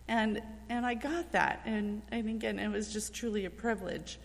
And, 0.08 0.42
and 0.68 0.86
I 0.86 0.94
got 0.94 1.32
that. 1.32 1.62
And, 1.64 2.02
and 2.10 2.28
again, 2.28 2.58
it 2.58 2.68
was 2.68 2.92
just 2.92 3.14
truly 3.14 3.44
a 3.44 3.50
privilege. 3.50 4.18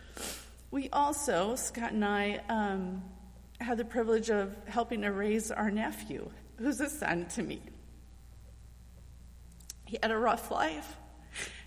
We 0.71 0.89
also, 0.91 1.55
Scott 1.55 1.91
and 1.91 2.05
I, 2.05 2.41
um, 2.49 3.03
had 3.59 3.77
the 3.77 3.85
privilege 3.85 4.29
of 4.29 4.55
helping 4.67 5.01
to 5.01 5.11
raise 5.11 5.51
our 5.51 5.69
nephew, 5.69 6.29
who's 6.57 6.79
a 6.79 6.89
son 6.89 7.25
to 7.35 7.43
me. 7.43 7.61
He 9.85 9.99
had 10.01 10.11
a 10.11 10.17
rough 10.17 10.49
life. 10.49 10.97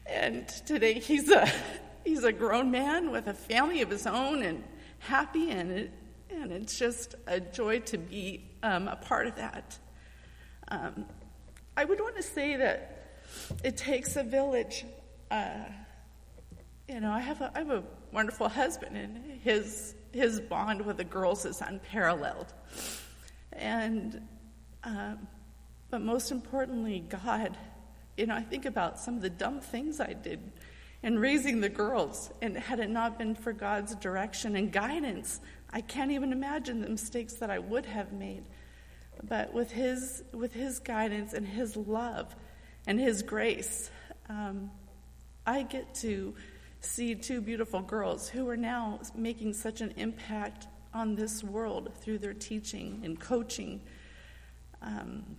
And 0.09 0.49
today 0.49 0.95
he's 0.95 1.31
a 1.31 1.49
he's 2.05 2.25
a 2.25 2.33
grown 2.33 2.71
man 2.71 3.11
with 3.11 3.27
a 3.27 3.35
family 3.35 3.83
of 3.83 3.91
his 3.91 4.07
own 4.07 4.43
and 4.43 4.63
happy, 5.01 5.51
and 5.51 5.71
it, 5.71 5.93
and 6.31 6.53
it's 6.53 6.79
just 6.79 7.15
a 7.27 7.41
joy 7.41 7.81
to 7.81 7.99
be 7.99 8.45
um, 8.63 8.89
a 8.89 8.97
part 8.97 9.27
of 9.27 9.37
that. 9.37 9.79
Um, 10.69 11.07
I 11.77 11.85
would 11.85 12.01
want 12.01 12.17
to 12.17 12.23
say 12.23 12.57
that 12.57 13.21
it 13.63 13.77
takes 13.77 14.17
a 14.17 14.23
village. 14.23 14.85
Uh, 15.31 15.65
you 16.89 17.01
know, 17.01 17.11
I 17.11 17.21
have 17.21 17.41
a 17.41 17.53
I 17.55 17.59
have 17.59 17.71
a 17.71 17.83
wonderful 18.13 18.49
husband, 18.49 18.97
and 18.97 19.41
his 19.43 19.95
his 20.13 20.41
bond 20.41 20.85
with 20.85 20.97
the 20.97 21.05
girls 21.05 21.45
is 21.45 21.61
unparalleled. 21.61 22.53
And 23.53 24.27
um, 24.85 25.27
but 25.91 26.01
most 26.01 26.31
importantly, 26.31 27.01
God 27.01 27.57
you 28.17 28.27
know, 28.27 28.35
I 28.35 28.43
think 28.43 28.65
about 28.65 28.99
some 28.99 29.17
of 29.17 29.23
the 29.23 29.31
dumb 29.31 29.61
things 29.61 30.01
I 30.01 30.13
did 30.13 30.41
in 31.03 31.19
raising 31.19 31.61
the 31.61 31.69
girls, 31.69 32.31
and 32.41 32.57
had 32.57 32.81
it 32.81 32.91
not 32.91 33.19
been 33.19 33.35
for 33.35 33.53
God's 33.53 33.95
direction 33.97 34.57
and 34.57 34.73
guidance, 34.73 35.41
I 35.71 35.81
can't 35.81 36.11
even 36.11 36.33
imagine 36.33 36.81
the 36.81 36.89
mistakes 36.89 37.35
that 37.35 37.51
I 37.51 37.59
would 37.59 37.87
have 37.87 38.13
made. 38.13 38.45
But 39.23 39.53
with 39.53 39.71
His, 39.71 40.25
with 40.33 40.53
his 40.53 40.79
guidance 40.79 41.33
and 41.33 41.47
His 41.47 41.77
love 41.77 42.35
and 42.87 42.99
His 42.99 43.23
grace, 43.23 43.91
um, 44.29 44.71
I 45.47 45.63
get 45.63 45.95
to 45.97 46.35
see 46.81 47.15
two 47.15 47.41
beautiful 47.41 47.83
girls 47.83 48.29
who 48.29 48.49
are 48.49 48.57
now 48.57 49.01
making 49.15 49.53
such 49.55 49.81
an 49.81 49.93
impact 49.97 50.67
on 50.93 51.15
this 51.15 51.45
world 51.45 51.93
through 52.01 52.19
their 52.19 52.35
teaching 52.35 53.03
and 53.05 53.21
coaching. 53.21 53.81
Um, 54.83 55.37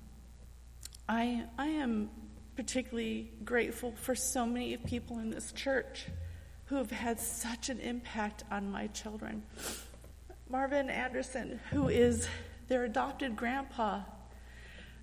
I, 1.10 1.46
I 1.58 1.68
am 1.68 2.10
particularly 2.58 3.32
grateful 3.46 3.94
for 3.96 4.16
so 4.16 4.44
many 4.44 4.76
people 4.76 5.20
in 5.20 5.30
this 5.30 5.52
church 5.52 6.08
who 6.66 6.76
have 6.76 6.90
had 6.90 7.20
such 7.20 7.70
an 7.70 7.80
impact 7.80 8.44
on 8.52 8.70
my 8.70 8.88
children. 8.88 9.44
Marvin 10.50 10.90
Anderson, 10.90 11.60
who 11.70 11.88
is 11.88 12.28
their 12.68 12.84
adopted 12.84 13.36
grandpa, 13.36 14.02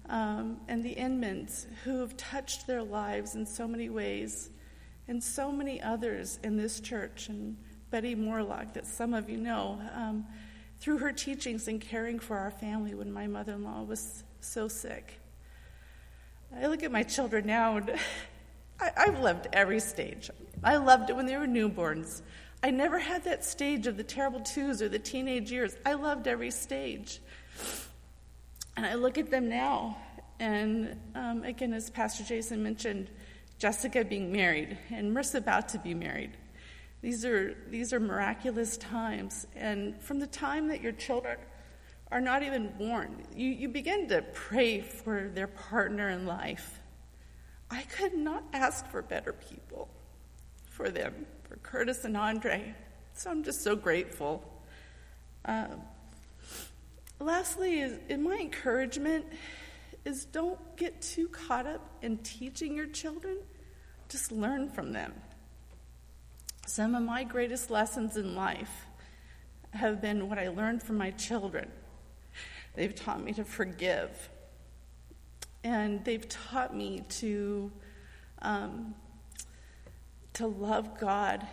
um, 0.08 0.58
and 0.66 0.84
the 0.84 0.96
Inmans, 0.96 1.66
who 1.84 2.00
have 2.00 2.16
touched 2.16 2.66
their 2.66 2.82
lives 2.82 3.36
in 3.36 3.46
so 3.46 3.68
many 3.68 3.88
ways, 3.88 4.50
and 5.06 5.22
so 5.22 5.52
many 5.52 5.80
others 5.80 6.40
in 6.42 6.56
this 6.56 6.80
church, 6.80 7.28
and 7.28 7.56
Betty 7.90 8.16
Morlock, 8.16 8.74
that 8.74 8.84
some 8.84 9.14
of 9.14 9.30
you 9.30 9.36
know, 9.36 9.80
um, 9.94 10.26
through 10.80 10.98
her 10.98 11.12
teachings 11.12 11.68
and 11.68 11.80
caring 11.80 12.18
for 12.18 12.36
our 12.36 12.50
family 12.50 12.94
when 12.94 13.12
my 13.12 13.28
mother 13.28 13.52
in 13.52 13.62
law 13.62 13.84
was 13.84 14.24
so 14.40 14.66
sick. 14.66 15.20
I 16.60 16.66
look 16.66 16.82
at 16.82 16.92
my 16.92 17.02
children 17.02 17.46
now, 17.46 17.76
and 17.76 17.90
I, 18.80 19.06
have 19.06 19.20
loved 19.20 19.48
every 19.52 19.80
stage. 19.80 20.30
I 20.62 20.76
loved 20.76 21.10
it 21.10 21.16
when 21.16 21.26
they 21.26 21.36
were 21.36 21.46
newborns. 21.46 22.22
I 22.62 22.70
never 22.70 22.98
had 22.98 23.24
that 23.24 23.44
stage 23.44 23.86
of 23.86 23.96
the 23.96 24.02
terrible 24.02 24.40
twos 24.40 24.80
or 24.80 24.88
the 24.88 24.98
teenage 24.98 25.52
years. 25.52 25.76
I 25.84 25.94
loved 25.94 26.26
every 26.26 26.50
stage. 26.50 27.20
And 28.76 28.86
I 28.86 28.94
look 28.94 29.18
at 29.18 29.30
them 29.30 29.48
now, 29.48 29.98
and 30.40 30.98
um, 31.14 31.44
again, 31.44 31.72
as 31.72 31.90
Pastor 31.90 32.24
Jason 32.24 32.62
mentioned, 32.62 33.10
Jessica 33.58 34.04
being 34.04 34.32
married 34.32 34.76
and 34.90 35.14
Marissa 35.14 35.36
about 35.36 35.68
to 35.70 35.78
be 35.78 35.94
married. 35.94 36.32
These 37.02 37.24
are, 37.24 37.54
these 37.68 37.92
are 37.92 38.00
miraculous 38.00 38.76
times. 38.76 39.46
And 39.54 40.00
from 40.00 40.18
the 40.18 40.26
time 40.26 40.68
that 40.68 40.80
your 40.80 40.92
children 40.92 41.38
are 42.12 42.20
not 42.20 42.42
even 42.42 42.68
born, 42.78 43.24
you, 43.34 43.48
you 43.50 43.68
begin 43.68 44.08
to 44.08 44.22
pray 44.32 44.80
for 44.80 45.30
their 45.34 45.48
partner 45.48 46.10
in 46.10 46.26
life. 46.26 46.80
I 47.70 47.82
could 47.82 48.14
not 48.14 48.44
ask 48.52 48.86
for 48.90 49.02
better 49.02 49.32
people 49.32 49.88
for 50.66 50.90
them, 50.90 51.26
for 51.44 51.56
Curtis 51.56 52.04
and 52.04 52.16
Andre. 52.16 52.74
So 53.14 53.30
I'm 53.30 53.42
just 53.42 53.62
so 53.62 53.76
grateful. 53.76 54.42
Um, 55.44 55.82
lastly, 57.20 57.80
is, 57.80 57.98
in 58.08 58.22
my 58.22 58.36
encouragement 58.36 59.24
is 60.04 60.24
don't 60.24 60.58
get 60.76 61.00
too 61.00 61.28
caught 61.28 61.66
up 61.66 61.80
in 62.02 62.18
teaching 62.18 62.74
your 62.74 62.86
children, 62.86 63.38
just 64.08 64.32
learn 64.32 64.68
from 64.68 64.92
them. 64.92 65.14
Some 66.66 66.94
of 66.94 67.02
my 67.02 67.24
greatest 67.24 67.70
lessons 67.70 68.16
in 68.16 68.34
life 68.34 68.86
have 69.72 70.00
been 70.00 70.28
what 70.28 70.38
I 70.38 70.48
learned 70.48 70.82
from 70.82 70.96
my 70.96 71.10
children. 71.12 71.70
They've 72.74 72.94
taught 72.94 73.22
me 73.22 73.32
to 73.34 73.44
forgive, 73.44 74.28
and 75.62 76.04
they've 76.04 76.28
taught 76.28 76.74
me 76.76 77.04
to 77.20 77.70
um, 78.42 78.94
to 80.34 80.46
love 80.46 80.98
God 80.98 81.46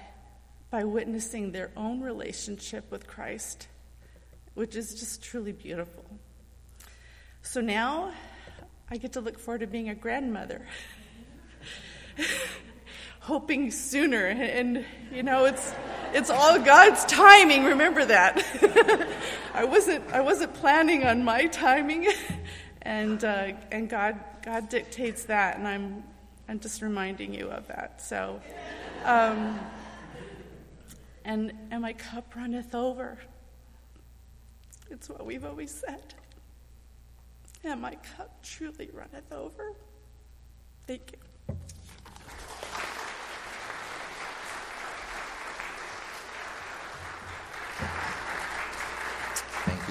by 0.72 0.84
witnessing 0.84 1.52
their 1.52 1.70
own 1.78 2.02
relationship 2.02 2.90
with 2.90 3.06
Christ, 3.06 3.68
which 4.56 4.76
is 4.76 4.96
just 4.96 5.22
truly 5.22 5.52
beautiful. 5.52 6.06
So 7.44 7.62
now 7.62 8.12
I 8.90 8.98
get 8.98 9.14
to 9.14 9.22
look 9.22 9.38
forward 9.38 9.60
to 9.60 9.68
being 9.68 9.90
a 9.90 9.96
grandmother. 9.96 10.66
Hoping 13.20 13.70
sooner, 13.70 14.26
and 14.26 14.84
you 15.14 15.22
know 15.22 15.46
it's 15.46 15.74
it's 16.14 16.32
all 16.32 16.60
God's 16.60 17.06
timing. 17.06 17.66
Remember 17.66 18.04
that. 18.06 18.44
I 19.54 19.66
wasn't 19.66 20.04
I 20.12 20.22
wasn't 20.22 20.54
planning 20.54 21.06
on 21.06 21.24
my 21.24 21.48
timing, 21.48 22.08
and 22.82 23.24
uh, 23.24 23.54
and 23.72 23.90
God 23.90 24.20
God 24.44 24.70
dictates 24.70 25.26
that, 25.26 25.58
and 25.58 25.68
I'm 25.68 26.04
I'm 26.48 26.60
just 26.60 26.82
reminding 26.82 27.34
you 27.34 27.50
of 27.50 27.68
that. 27.68 28.02
So, 28.02 28.42
um, 29.06 29.60
and 31.26 31.52
and 31.72 31.82
my 31.82 31.94
cup 31.94 32.36
runneth 32.36 32.76
over. 32.76 33.18
It's 34.90 35.08
what 35.08 35.26
we've 35.26 35.46
always 35.46 35.72
said 35.72 36.16
and 37.64 37.82
my 37.82 37.96
cup 38.18 38.44
truly 38.44 38.90
runneth 38.94 39.32
over. 39.32 39.74
Thank 40.88 41.14
you. 41.14 41.56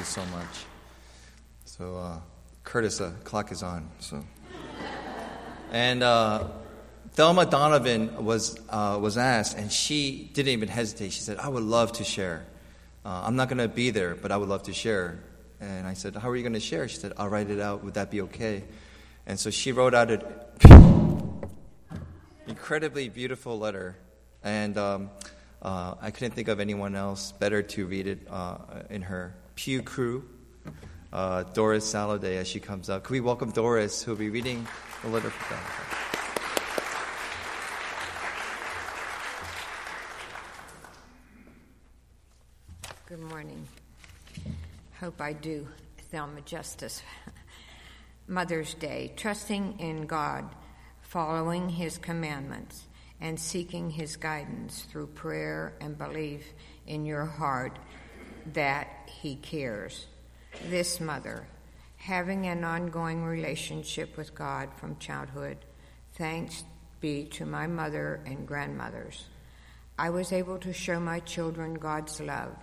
You 0.00 0.04
so 0.04 0.24
much. 0.26 0.64
So, 1.64 1.96
uh, 1.96 2.18
Curtis, 2.64 2.98
the 2.98 3.06
uh, 3.06 3.10
clock 3.24 3.52
is 3.52 3.62
on. 3.62 3.88
So, 4.00 4.24
and 5.70 6.02
uh, 6.02 6.48
Thelma 7.12 7.46
Donovan 7.46 8.24
was 8.24 8.58
uh, 8.70 8.98
was 9.00 9.18
asked, 9.18 9.56
and 9.58 9.70
she 9.70 10.30
didn't 10.32 10.52
even 10.52 10.68
hesitate. 10.68 11.12
She 11.12 11.20
said, 11.20 11.38
"I 11.38 11.48
would 11.48 11.62
love 11.62 11.92
to 11.92 12.04
share. 12.04 12.46
Uh, 13.04 13.22
I'm 13.26 13.36
not 13.36 13.48
going 13.48 13.58
to 13.58 13.68
be 13.68 13.90
there, 13.90 14.14
but 14.14 14.32
I 14.32 14.36
would 14.36 14.48
love 14.48 14.64
to 14.64 14.72
share." 14.72 15.20
And 15.60 15.86
I 15.86 15.92
said, 15.92 16.16
How 16.16 16.30
are 16.30 16.36
you 16.36 16.42
going 16.42 16.54
to 16.54 16.60
share? 16.60 16.88
She 16.88 16.96
said, 16.96 17.12
I'll 17.18 17.28
write 17.28 17.50
it 17.50 17.60
out. 17.60 17.84
Would 17.84 17.94
that 17.94 18.10
be 18.10 18.22
okay? 18.22 18.64
And 19.26 19.38
so 19.38 19.50
she 19.50 19.72
wrote 19.72 19.92
out 19.92 20.10
an 20.10 20.22
incredibly 22.46 23.10
beautiful 23.10 23.58
letter. 23.58 23.96
And 24.42 24.78
um, 24.78 25.10
uh, 25.60 25.96
I 26.00 26.10
couldn't 26.12 26.30
think 26.30 26.48
of 26.48 26.60
anyone 26.60 26.96
else 26.96 27.32
better 27.32 27.62
to 27.62 27.86
read 27.86 28.06
it 28.06 28.26
uh, 28.30 28.56
in 28.88 29.02
her 29.02 29.34
Pew 29.62 29.82
crew, 29.82 30.24
uh, 31.12 31.42
Doris 31.42 31.84
Saladay, 31.84 32.38
as 32.38 32.48
she 32.48 32.58
comes 32.58 32.88
up. 32.88 33.04
Could 33.04 33.12
we 33.12 33.20
welcome 33.20 33.50
Doris, 33.50 34.02
who 34.02 34.12
will 34.12 34.18
be 34.18 34.30
reading 34.30 34.66
the 35.02 35.08
letter 35.08 35.28
for 35.28 35.52
God? 35.52 35.60
Good 43.06 43.20
morning. 43.20 43.68
Hope 44.98 45.20
I 45.20 45.34
do 45.34 45.68
Thelma 46.10 46.40
justice. 46.40 47.02
Mother's 48.26 48.72
Day, 48.72 49.12
trusting 49.14 49.78
in 49.78 50.06
God, 50.06 50.48
following 51.02 51.68
His 51.68 51.98
commandments, 51.98 52.86
and 53.20 53.38
seeking 53.38 53.90
His 53.90 54.16
guidance 54.16 54.86
through 54.90 55.08
prayer 55.08 55.74
and 55.82 55.98
belief 55.98 56.54
in 56.86 57.04
your 57.04 57.26
heart 57.26 57.78
that 58.54 58.88
He 59.06 59.36
cares. 59.36 60.06
This 60.68 61.00
mother, 61.00 61.46
having 61.96 62.46
an 62.46 62.64
ongoing 62.64 63.24
relationship 63.24 64.16
with 64.16 64.34
God 64.34 64.70
from 64.76 64.98
childhood, 64.98 65.58
thanks 66.14 66.64
be 67.00 67.24
to 67.24 67.46
my 67.46 67.66
mother 67.66 68.20
and 68.26 68.46
grandmothers. 68.46 69.26
I 69.98 70.10
was 70.10 70.32
able 70.32 70.58
to 70.58 70.72
show 70.72 70.98
my 70.98 71.20
children 71.20 71.74
God's 71.74 72.20
love 72.20 72.56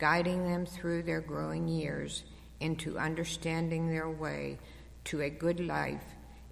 guiding 0.00 0.48
them 0.48 0.64
through 0.64 1.02
their 1.02 1.20
growing 1.20 1.68
years 1.68 2.24
into 2.58 2.98
understanding 2.98 3.88
their 3.88 4.10
way 4.10 4.58
to 5.04 5.20
a 5.20 5.30
good 5.30 5.60
life 5.60 6.02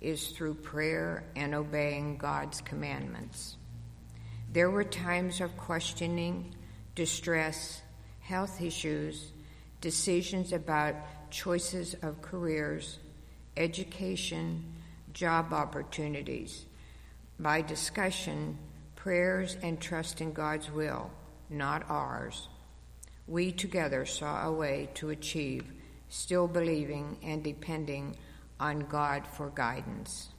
is 0.03 0.29
through 0.29 0.55
prayer 0.55 1.25
and 1.35 1.55
obeying 1.55 2.19
God's 2.19 2.61
commandments. 2.61 3.57
There 4.53 4.71
were 4.71 4.85
times 4.85 5.41
of 5.41 5.57
questioning, 5.57 6.55
distress, 6.95 7.81
health 8.29 8.61
issues, 8.61 9.33
decisions 9.81 10.53
about 10.53 10.95
choices 11.31 11.95
of 12.03 12.23
careers, 12.23 12.99
education, 13.57 14.65
job 15.13 15.53
opportunities. 15.53 16.67
By 17.41 17.63
discussion, 17.63 18.59
prayers 18.97 19.57
and 19.63 19.81
trust 19.81 20.21
in 20.21 20.33
God's 20.33 20.71
will, 20.71 21.11
not 21.49 21.85
ours 21.89 22.49
we 23.29 23.53
together 23.53 24.07
saw 24.07 24.49
a 24.49 24.53
way 24.53 24.89
to 24.95 25.11
achieve, 25.11 25.71
still 26.09 26.49
believing 26.49 27.19
and 27.23 27.45
depending 27.45 28.17
on 28.59 28.81
God 28.81 29.27
for 29.27 29.51
guidance. 29.55 30.31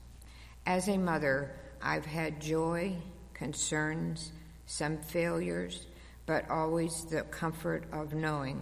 As 0.66 0.90
a 0.90 0.98
mother, 0.98 1.52
I've 1.82 2.08
had 2.08 2.42
joy, 2.42 2.96
concerns, 3.34 4.32
some 4.66 4.98
failures, 4.98 5.86
but 6.30 6.48
always 6.52 7.06
the 7.06 7.24
comfort 7.24 7.86
of 7.92 8.14
knowing 8.14 8.62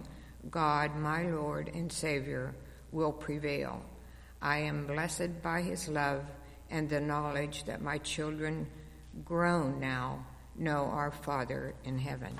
God, 0.50 0.96
my 0.96 1.28
Lord 1.28 1.70
and 1.74 1.92
Savior, 1.92 2.54
will 2.92 3.12
prevail. 3.12 3.82
I 4.40 4.60
am 4.60 4.86
blessed 4.86 5.42
by 5.42 5.60
His 5.60 5.86
love 5.86 6.24
and 6.70 6.88
the 6.88 6.98
knowledge 6.98 7.64
that 7.64 7.82
my 7.82 7.98
children, 7.98 8.66
grown 9.22 9.78
now, 9.78 10.24
know 10.56 10.86
our 10.86 11.10
Father 11.10 11.74
in 11.84 11.98
heaven. 11.98 12.32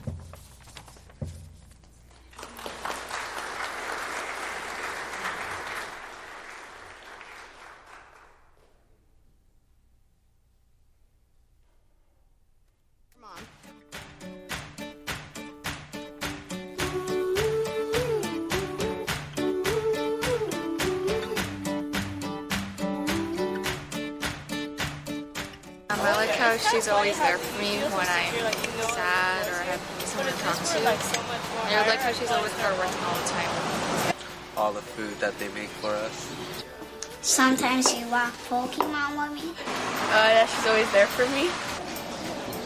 She's 26.71 26.89
always 26.89 27.19
there 27.19 27.39
for 27.39 27.63
me 27.63 27.79
when 27.95 28.07
I'm 28.09 28.33
sad 28.93 29.49
or 29.49 29.57
I 29.57 29.65
have 29.73 29.81
someone 30.05 30.33
to 30.33 30.39
talk 30.41 30.57
to. 30.57 30.79
And 30.79 31.75
I 31.75 31.89
like 31.89 32.01
how 32.01 32.13
she's 32.13 32.31
always 32.31 32.53
hardworking 32.53 33.03
all 33.05 33.15
the 33.15 33.29
time. 33.29 34.15
All 34.57 34.73
the 34.73 34.83
food 34.83 35.19
that 35.21 35.39
they 35.39 35.49
make 35.49 35.69
for 35.69 35.91
us. 35.91 36.33
Sometimes 37.23 37.91
she 37.91 38.05
walk 38.07 38.33
Pokemon 38.49 39.17
with 39.17 39.43
me. 39.43 39.51
Uh, 39.51 40.35
that 40.35 40.49
she's 40.49 40.67
always 40.67 40.91
there 40.93 41.07
for 41.07 41.27
me. 41.35 41.49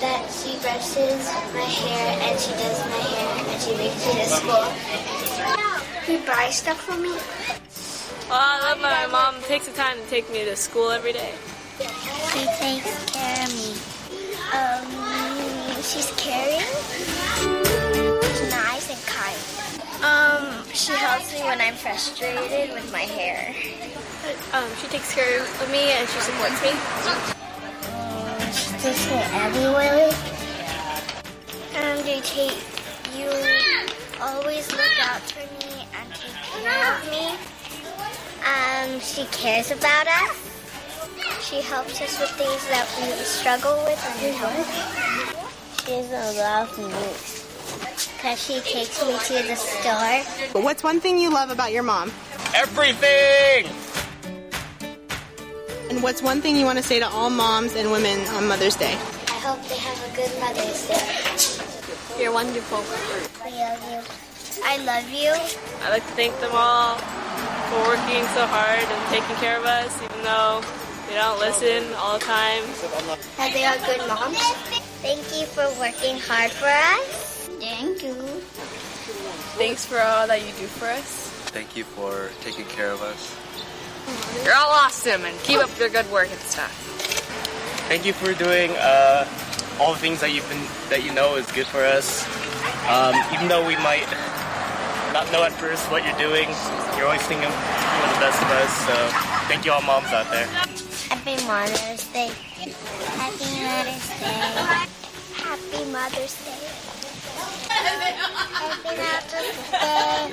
That 0.00 0.26
she 0.30 0.58
brushes 0.58 1.26
my 1.54 1.62
hair 1.62 2.18
and 2.26 2.40
she 2.40 2.50
does 2.52 2.80
my 2.90 3.02
hair 3.12 3.32
and 3.48 3.62
she 3.62 3.76
makes 3.76 4.06
me 4.06 4.12
to 4.18 4.28
school. 4.28 4.66
He 6.06 6.26
buys 6.26 6.56
stuff 6.56 6.80
for 6.80 6.98
me. 6.98 7.12
Well, 8.28 8.40
I 8.40 8.60
love 8.62 8.80
my 8.80 9.06
mom 9.06 9.42
takes 9.44 9.66
the 9.66 9.72
time 9.74 9.96
to 9.98 10.06
take 10.08 10.30
me 10.32 10.44
to 10.44 10.56
school 10.56 10.90
every 10.90 11.12
day. 11.12 11.34
She 12.32 12.46
takes 12.46 13.12
care 13.12 13.44
of 13.44 13.52
me. 13.52 13.76
Um, 14.56 15.82
she's 15.82 16.10
caring, 16.16 16.64
She's 18.22 18.50
nice, 18.50 18.88
and 18.88 19.02
kind. 19.04 19.36
Um, 20.02 20.64
she 20.72 20.92
helps 20.92 21.30
me 21.34 21.40
when 21.40 21.60
I'm 21.60 21.74
frustrated 21.74 22.72
with 22.72 22.90
my 22.90 23.02
hair. 23.02 23.54
Um, 24.54 24.64
she 24.80 24.86
takes 24.88 25.14
care 25.14 25.42
of 25.42 25.70
me 25.70 25.92
and 25.92 26.08
she 26.08 26.20
supports 26.20 26.62
me. 26.62 26.70
She 28.50 28.72
takes 28.80 29.06
me 29.10 29.20
everywhere. 29.44 30.08
Um, 31.76 32.02
they 32.06 32.20
take 32.22 32.56
you 33.14 33.28
always 34.22 34.72
look 34.72 34.98
out 35.00 35.20
for 35.20 35.44
me 35.66 35.86
and 35.94 36.14
take 36.14 36.32
care 36.32 36.96
of 36.96 37.10
me. 37.10 37.36
Um, 38.40 39.00
she 39.00 39.26
cares 39.26 39.70
about 39.70 40.06
us. 40.06 40.51
She 41.42 41.60
helps 41.60 42.00
us 42.00 42.20
with 42.20 42.30
things 42.30 42.66
that 42.68 42.86
we 42.96 43.10
struggle 43.24 43.74
with 43.84 43.98
and 44.06 44.14
we 44.22 44.30
help. 44.30 44.66
She 45.84 45.90
doesn't 45.90 46.36
love 46.38 46.78
me 46.78 47.42
because 48.16 48.40
she 48.40 48.60
takes 48.60 49.04
me 49.04 49.18
to 49.18 49.48
the 49.48 49.56
store. 49.56 50.22
But 50.52 50.62
what's 50.62 50.84
one 50.84 51.00
thing 51.00 51.18
you 51.18 51.30
love 51.32 51.50
about 51.50 51.72
your 51.72 51.82
mom? 51.82 52.12
Everything! 52.54 53.66
And 55.90 56.02
what's 56.02 56.22
one 56.22 56.40
thing 56.40 56.56
you 56.56 56.64
want 56.64 56.78
to 56.78 56.84
say 56.84 57.00
to 57.00 57.08
all 57.08 57.28
moms 57.28 57.74
and 57.74 57.90
women 57.90 58.20
on 58.28 58.46
Mother's 58.46 58.76
Day? 58.76 58.94
I 58.94 59.38
hope 59.42 59.60
they 59.68 59.76
have 59.76 59.98
a 60.12 60.16
good 60.16 60.30
Mother's 60.40 60.86
Day. 60.86 62.22
You're 62.22 62.32
wonderful. 62.32 62.78
We 63.44 63.50
love 63.58 63.82
you. 63.90 64.00
I 64.64 64.76
love 64.84 65.10
you. 65.10 65.32
I'd 65.82 65.90
like 65.90 66.06
to 66.06 66.12
thank 66.12 66.38
them 66.38 66.52
all 66.54 66.96
for 66.96 67.88
working 67.88 68.22
so 68.32 68.46
hard 68.46 68.78
and 68.78 69.10
taking 69.10 69.36
care 69.36 69.58
of 69.58 69.64
us, 69.64 70.00
even 70.02 70.22
though 70.22 70.62
they 71.12 71.18
don't 71.18 71.38
listen 71.40 71.92
all 71.96 72.18
the 72.18 72.24
time. 72.24 72.62
That 73.36 73.52
they 73.52 73.64
are 73.66 73.76
good 73.84 74.00
moms. 74.08 74.38
Thank 75.04 75.20
you 75.36 75.44
for 75.44 75.68
working 75.78 76.16
hard 76.18 76.50
for 76.50 76.72
us. 76.72 77.48
Thank 77.60 78.02
you. 78.02 78.14
Thanks 79.60 79.84
for 79.84 80.00
all 80.00 80.26
that 80.26 80.40
you 80.40 80.52
do 80.56 80.64
for 80.64 80.86
us. 80.86 81.28
Thank 81.52 81.76
you 81.76 81.84
for 81.84 82.30
taking 82.40 82.64
care 82.64 82.90
of 82.90 83.02
us. 83.02 83.36
You're 84.42 84.54
all 84.54 84.70
awesome 84.70 85.26
and 85.26 85.38
keep 85.40 85.58
up 85.58 85.68
your 85.78 85.90
good 85.90 86.10
work 86.10 86.30
and 86.30 86.40
stuff. 86.40 86.72
Thank 87.88 88.06
you 88.06 88.14
for 88.14 88.32
doing 88.32 88.70
uh, 88.78 89.28
all 89.78 89.92
the 89.92 90.00
things 90.00 90.20
that 90.22 90.32
you've 90.32 90.48
been 90.48 90.64
that 90.88 91.04
you 91.04 91.12
know 91.12 91.36
is 91.36 91.44
good 91.52 91.66
for 91.66 91.84
us. 91.84 92.24
Um, 92.88 93.14
even 93.34 93.48
though 93.48 93.66
we 93.68 93.76
might 93.84 94.08
not 95.12 95.30
know 95.30 95.44
at 95.44 95.52
first 95.52 95.90
what 95.90 96.06
you're 96.06 96.16
doing, 96.16 96.48
you're 96.96 97.04
always 97.04 97.22
thinking 97.28 97.52
for 97.52 98.08
the 98.16 98.20
best 98.24 98.40
of 98.40 98.48
us. 98.48 98.72
So 98.88 98.94
thank 99.52 99.66
you 99.66 99.72
all 99.72 99.82
moms 99.82 100.08
out 100.08 100.30
there. 100.32 100.48
Happy 101.12 101.36
Mother's 101.46 102.04
Day. 102.08 102.30
Happy 103.20 103.44
Mother's 103.60 104.08
Day. 104.18 104.40
Happy 105.36 105.84
Mother's 105.92 106.34
Day. 106.40 106.64
Happy 107.68 108.92
Mother's 108.96 109.60
Day. 109.70 110.32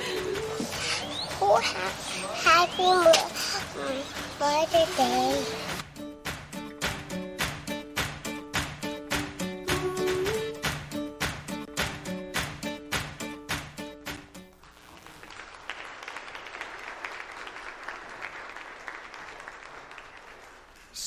Oh, 1.42 1.60
ha- 1.62 1.96
happy 2.32 2.88
Mother's 4.40 4.90
Day. 4.96 5.69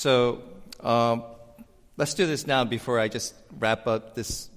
So 0.03 0.41
um, 0.81 1.23
let's 1.95 2.13
do 2.13 2.25
this 2.25 2.45
now 2.45 2.65
before 2.65 2.99
I 2.99 3.07
just 3.07 3.33
wrap 3.57 3.87
up 3.87 4.15
this 4.15 4.49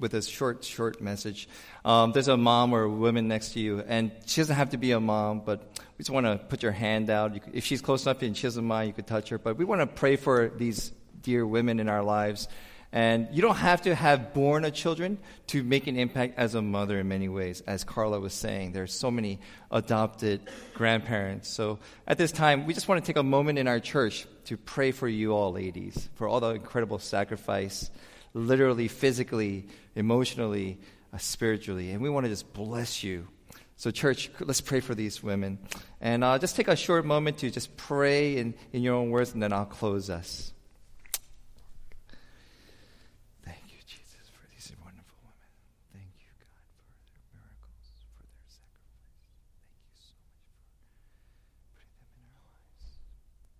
with 0.00 0.14
a 0.14 0.22
short, 0.22 0.64
short 0.64 1.02
message. 1.02 1.46
Um, 1.84 2.12
there's 2.12 2.28
a 2.28 2.38
mom 2.38 2.72
or 2.72 2.84
a 2.84 2.88
woman 2.88 3.28
next 3.28 3.52
to 3.52 3.60
you, 3.60 3.84
and 3.86 4.12
she 4.24 4.40
doesn't 4.40 4.56
have 4.56 4.70
to 4.70 4.78
be 4.78 4.92
a 4.92 5.00
mom, 5.00 5.42
but 5.44 5.60
we 5.98 5.98
just 5.98 6.08
want 6.08 6.24
to 6.24 6.38
put 6.38 6.62
your 6.62 6.72
hand 6.72 7.10
out. 7.10 7.34
You 7.34 7.40
could, 7.40 7.54
if 7.54 7.66
she's 7.66 7.82
close 7.82 8.06
enough 8.06 8.22
and 8.22 8.34
she 8.34 8.44
doesn't 8.44 8.64
mind, 8.64 8.86
you 8.86 8.94
could 8.94 9.06
touch 9.06 9.28
her. 9.28 9.36
But 9.36 9.58
we 9.58 9.66
want 9.66 9.82
to 9.82 9.86
pray 9.86 10.16
for 10.16 10.48
these 10.48 10.90
dear 11.20 11.46
women 11.46 11.80
in 11.80 11.90
our 11.90 12.02
lives. 12.02 12.48
And 12.94 13.28
you 13.32 13.42
don't 13.42 13.56
have 13.56 13.82
to 13.82 13.94
have 13.94 14.32
born 14.32 14.64
a 14.64 14.70
children 14.70 15.18
to 15.48 15.64
make 15.64 15.88
an 15.88 15.96
impact 15.98 16.38
as 16.38 16.54
a 16.54 16.62
mother 16.62 17.00
in 17.00 17.08
many 17.08 17.28
ways. 17.28 17.60
As 17.66 17.82
Carla 17.82 18.20
was 18.20 18.32
saying, 18.32 18.70
there 18.70 18.84
are 18.84 18.86
so 18.86 19.10
many 19.10 19.40
adopted 19.72 20.42
grandparents. 20.74 21.48
So 21.48 21.80
at 22.06 22.18
this 22.18 22.30
time, 22.30 22.66
we 22.66 22.72
just 22.72 22.86
want 22.86 23.02
to 23.02 23.06
take 23.06 23.16
a 23.16 23.24
moment 23.24 23.58
in 23.58 23.66
our 23.66 23.80
church 23.80 24.28
to 24.44 24.56
pray 24.56 24.92
for 24.92 25.08
you 25.08 25.32
all, 25.32 25.50
ladies, 25.50 26.08
for 26.14 26.28
all 26.28 26.38
the 26.38 26.50
incredible 26.50 27.00
sacrifice, 27.00 27.90
literally, 28.32 28.86
physically, 28.86 29.66
emotionally, 29.96 30.78
uh, 31.12 31.18
spiritually. 31.18 31.90
And 31.90 32.00
we 32.00 32.08
want 32.08 32.26
to 32.26 32.30
just 32.30 32.52
bless 32.52 33.02
you. 33.02 33.26
So, 33.76 33.90
church, 33.90 34.30
let's 34.38 34.60
pray 34.60 34.78
for 34.78 34.94
these 34.94 35.20
women. 35.20 35.58
And 36.00 36.22
uh, 36.22 36.38
just 36.38 36.54
take 36.54 36.68
a 36.68 36.76
short 36.76 37.04
moment 37.04 37.38
to 37.38 37.50
just 37.50 37.76
pray 37.76 38.36
in, 38.36 38.54
in 38.72 38.82
your 38.82 38.94
own 38.94 39.10
words, 39.10 39.32
and 39.34 39.42
then 39.42 39.52
I'll 39.52 39.66
close 39.66 40.10
us. 40.10 40.52
Thank 43.44 43.66
you, 43.66 43.78
Jesus, 43.84 44.30
for 44.30 44.46
these 44.54 44.70
wonderful 44.78 45.18
women. 45.26 45.50
Thank 45.90 46.14
you, 46.22 46.30
God, 46.38 46.64
for 46.70 46.94
their 47.10 47.26
miracles, 47.34 47.82
for 48.14 48.30
their 48.30 48.46
sacrifice. 48.46 49.34
Thank 49.74 49.90
you 49.90 49.98
so 49.98 50.14
much 51.74 51.82
for 51.82 51.98
putting 51.98 52.14
them 52.14 52.14
in 52.14 52.30
our 52.30 52.46
lives, 52.46 52.94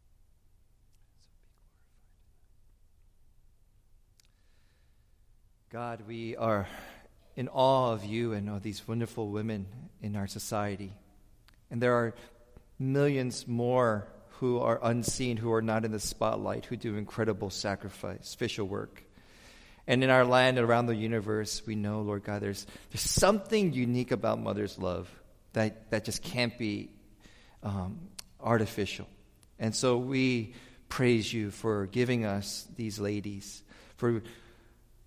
And 0.97 1.19
so 1.21 1.33
be 1.33 1.59
glorified. 5.17 5.66
God, 5.77 6.01
we 6.07 6.35
are 6.35 6.67
in 7.35 7.49
awe 7.49 7.93
of 7.93 8.03
you 8.03 8.33
and 8.33 8.49
of 8.49 8.63
these 8.63 8.87
wonderful 8.87 9.29
women 9.29 9.67
in 10.01 10.15
our 10.15 10.25
society. 10.25 10.91
And 11.69 11.79
there 11.79 11.93
are 11.93 12.15
millions 12.79 13.47
more 13.47 14.07
who 14.39 14.57
are 14.57 14.79
unseen, 14.81 15.37
who 15.37 15.53
are 15.53 15.61
not 15.61 15.85
in 15.85 15.91
the 15.91 15.99
spotlight, 15.99 16.65
who 16.65 16.77
do 16.77 16.95
incredible 16.95 17.51
sacrifice, 17.51 18.33
official 18.33 18.67
work. 18.67 19.03
And 19.85 20.03
in 20.03 20.09
our 20.09 20.25
land 20.25 20.57
and 20.57 20.67
around 20.67 20.87
the 20.87 20.95
universe, 20.95 21.61
we 21.67 21.75
know, 21.75 22.01
Lord 22.01 22.23
God, 22.23 22.41
there's, 22.41 22.65
there's 22.89 23.01
something 23.01 23.71
unique 23.71 24.09
about 24.09 24.39
mother's 24.39 24.79
love 24.79 25.07
that, 25.53 25.91
that 25.91 26.05
just 26.05 26.23
can't 26.23 26.57
be 26.57 26.89
um, 27.61 27.99
artificial. 28.41 29.07
And 29.59 29.75
so 29.75 29.99
we 29.99 30.55
praise 30.89 31.31
you 31.31 31.51
for 31.51 31.85
giving 31.85 32.25
us 32.25 32.67
these 32.75 32.97
ladies, 32.97 33.61
for 33.97 34.23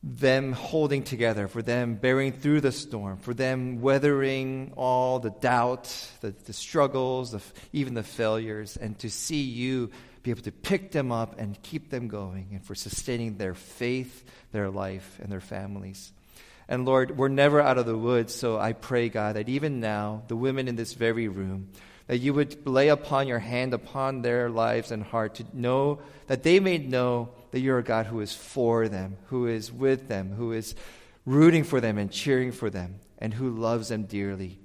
them 0.02 0.52
holding 0.52 1.02
together, 1.02 1.46
for 1.46 1.60
them 1.60 1.94
bearing 1.94 2.32
through 2.32 2.62
the 2.62 2.72
storm, 2.72 3.18
for 3.18 3.34
them 3.34 3.82
weathering 3.82 4.72
all 4.76 5.18
the 5.18 5.30
doubt, 5.30 5.94
the, 6.22 6.34
the 6.46 6.54
struggles, 6.54 7.32
the, 7.32 7.42
even 7.72 7.92
the 7.92 8.02
failures, 8.02 8.78
and 8.78 8.98
to 8.98 9.10
see 9.10 9.42
you 9.42 9.90
be 10.22 10.30
able 10.30 10.42
to 10.42 10.52
pick 10.52 10.92
them 10.92 11.12
up 11.12 11.38
and 11.38 11.60
keep 11.62 11.90
them 11.90 12.08
going, 12.08 12.48
and 12.52 12.64
for 12.64 12.74
sustaining 12.74 13.36
their 13.36 13.54
faith, 13.54 14.24
their 14.52 14.70
life, 14.70 15.18
and 15.22 15.30
their 15.30 15.40
families. 15.40 16.12
And 16.66 16.86
Lord, 16.86 17.18
we're 17.18 17.28
never 17.28 17.60
out 17.60 17.78
of 17.78 17.86
the 17.86 17.96
woods, 17.96 18.34
so 18.34 18.58
I 18.58 18.72
pray, 18.72 19.08
God, 19.10 19.36
that 19.36 19.48
even 19.48 19.80
now, 19.80 20.22
the 20.28 20.36
women 20.36 20.68
in 20.68 20.76
this 20.76 20.94
very 20.94 21.28
room, 21.28 21.68
that 22.06 22.18
you 22.18 22.32
would 22.32 22.66
lay 22.66 22.88
upon 22.88 23.28
your 23.28 23.38
hand 23.38 23.74
upon 23.74 24.22
their 24.22 24.48
lives 24.48 24.90
and 24.90 25.02
heart 25.02 25.36
to 25.36 25.44
know 25.52 26.00
that 26.26 26.42
they 26.42 26.58
may 26.58 26.78
know 26.78 27.30
that 27.50 27.60
you're 27.60 27.78
a 27.78 27.84
God 27.84 28.06
who 28.06 28.20
is 28.20 28.34
for 28.34 28.88
them, 28.88 29.16
who 29.26 29.46
is 29.46 29.72
with 29.72 30.08
them, 30.08 30.32
who 30.32 30.52
is 30.52 30.74
rooting 31.26 31.64
for 31.64 31.80
them 31.80 31.98
and 31.98 32.10
cheering 32.10 32.52
for 32.52 32.70
them, 32.70 33.00
and 33.18 33.34
who 33.34 33.50
loves 33.50 33.88
them 33.88 34.04
dearly. 34.04 34.58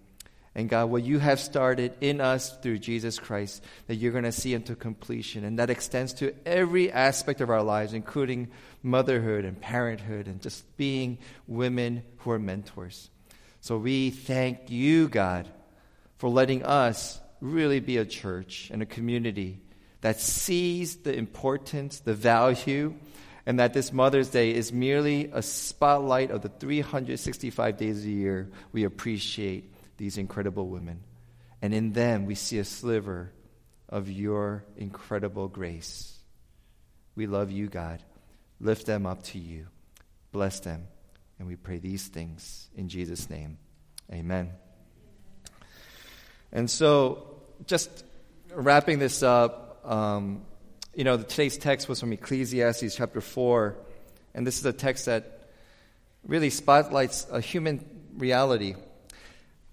And 0.57 0.69
God, 0.69 0.85
what 0.85 1.03
you 1.03 1.19
have 1.19 1.41
started 1.41 1.93
in 1.99 2.21
us 2.21 2.57
through 2.59 2.79
Jesus 2.79 3.19
Christ, 3.19 3.61
that 3.87 3.95
you're 3.95 4.13
going 4.13 4.23
to 4.23 4.31
see 4.31 4.53
into 4.53 4.73
completion. 4.73 5.43
And 5.43 5.59
that 5.59 5.69
extends 5.69 6.13
to 6.15 6.33
every 6.45 6.89
aspect 6.89 7.41
of 7.41 7.49
our 7.49 7.61
lives, 7.61 7.91
including 7.91 8.49
motherhood 8.81 9.43
and 9.43 9.59
parenthood 9.59 10.27
and 10.27 10.41
just 10.41 10.77
being 10.77 11.17
women 11.45 12.03
who 12.19 12.31
are 12.31 12.39
mentors. 12.39 13.09
So 13.59 13.77
we 13.77 14.11
thank 14.11 14.69
you, 14.69 15.09
God, 15.09 15.49
for 16.19 16.29
letting 16.29 16.63
us 16.63 17.19
really 17.41 17.81
be 17.81 17.97
a 17.97 18.05
church 18.05 18.69
and 18.71 18.81
a 18.81 18.85
community 18.85 19.59
that 20.05 20.19
sees 20.19 20.97
the 20.97 21.11
importance, 21.11 22.01
the 22.01 22.13
value, 22.13 22.93
and 23.47 23.57
that 23.57 23.73
this 23.73 23.91
Mother's 23.91 24.29
Day 24.29 24.53
is 24.53 24.71
merely 24.71 25.31
a 25.33 25.41
spotlight 25.41 26.29
of 26.29 26.43
the 26.43 26.49
365 26.49 27.75
days 27.75 28.05
a 28.05 28.09
year 28.11 28.51
we 28.71 28.83
appreciate 28.83 29.73
these 29.97 30.19
incredible 30.19 30.67
women. 30.67 31.01
And 31.59 31.73
in 31.73 31.93
them, 31.93 32.27
we 32.27 32.35
see 32.35 32.59
a 32.59 32.63
sliver 32.63 33.31
of 33.89 34.07
your 34.07 34.63
incredible 34.77 35.47
grace. 35.47 36.15
We 37.15 37.25
love 37.25 37.49
you, 37.49 37.65
God. 37.65 38.03
Lift 38.59 38.85
them 38.85 39.07
up 39.07 39.23
to 39.23 39.39
you. 39.39 39.65
Bless 40.31 40.59
them. 40.59 40.85
And 41.39 41.47
we 41.47 41.55
pray 41.55 41.79
these 41.79 42.07
things 42.07 42.69
in 42.75 42.89
Jesus' 42.89 43.27
name. 43.27 43.57
Amen. 44.13 44.51
And 46.51 46.69
so, 46.69 47.41
just 47.65 48.05
wrapping 48.53 48.99
this 48.99 49.23
up, 49.23 49.64
um, 49.85 50.41
you 50.95 51.03
know, 51.03 51.17
today's 51.17 51.57
text 51.57 51.87
was 51.87 51.99
from 51.99 52.13
Ecclesiastes 52.13 52.95
chapter 52.95 53.21
4. 53.21 53.75
And 54.33 54.45
this 54.45 54.59
is 54.59 54.65
a 54.65 54.73
text 54.73 55.05
that 55.05 55.49
really 56.25 56.49
spotlights 56.49 57.27
a 57.31 57.39
human 57.39 57.85
reality. 58.17 58.75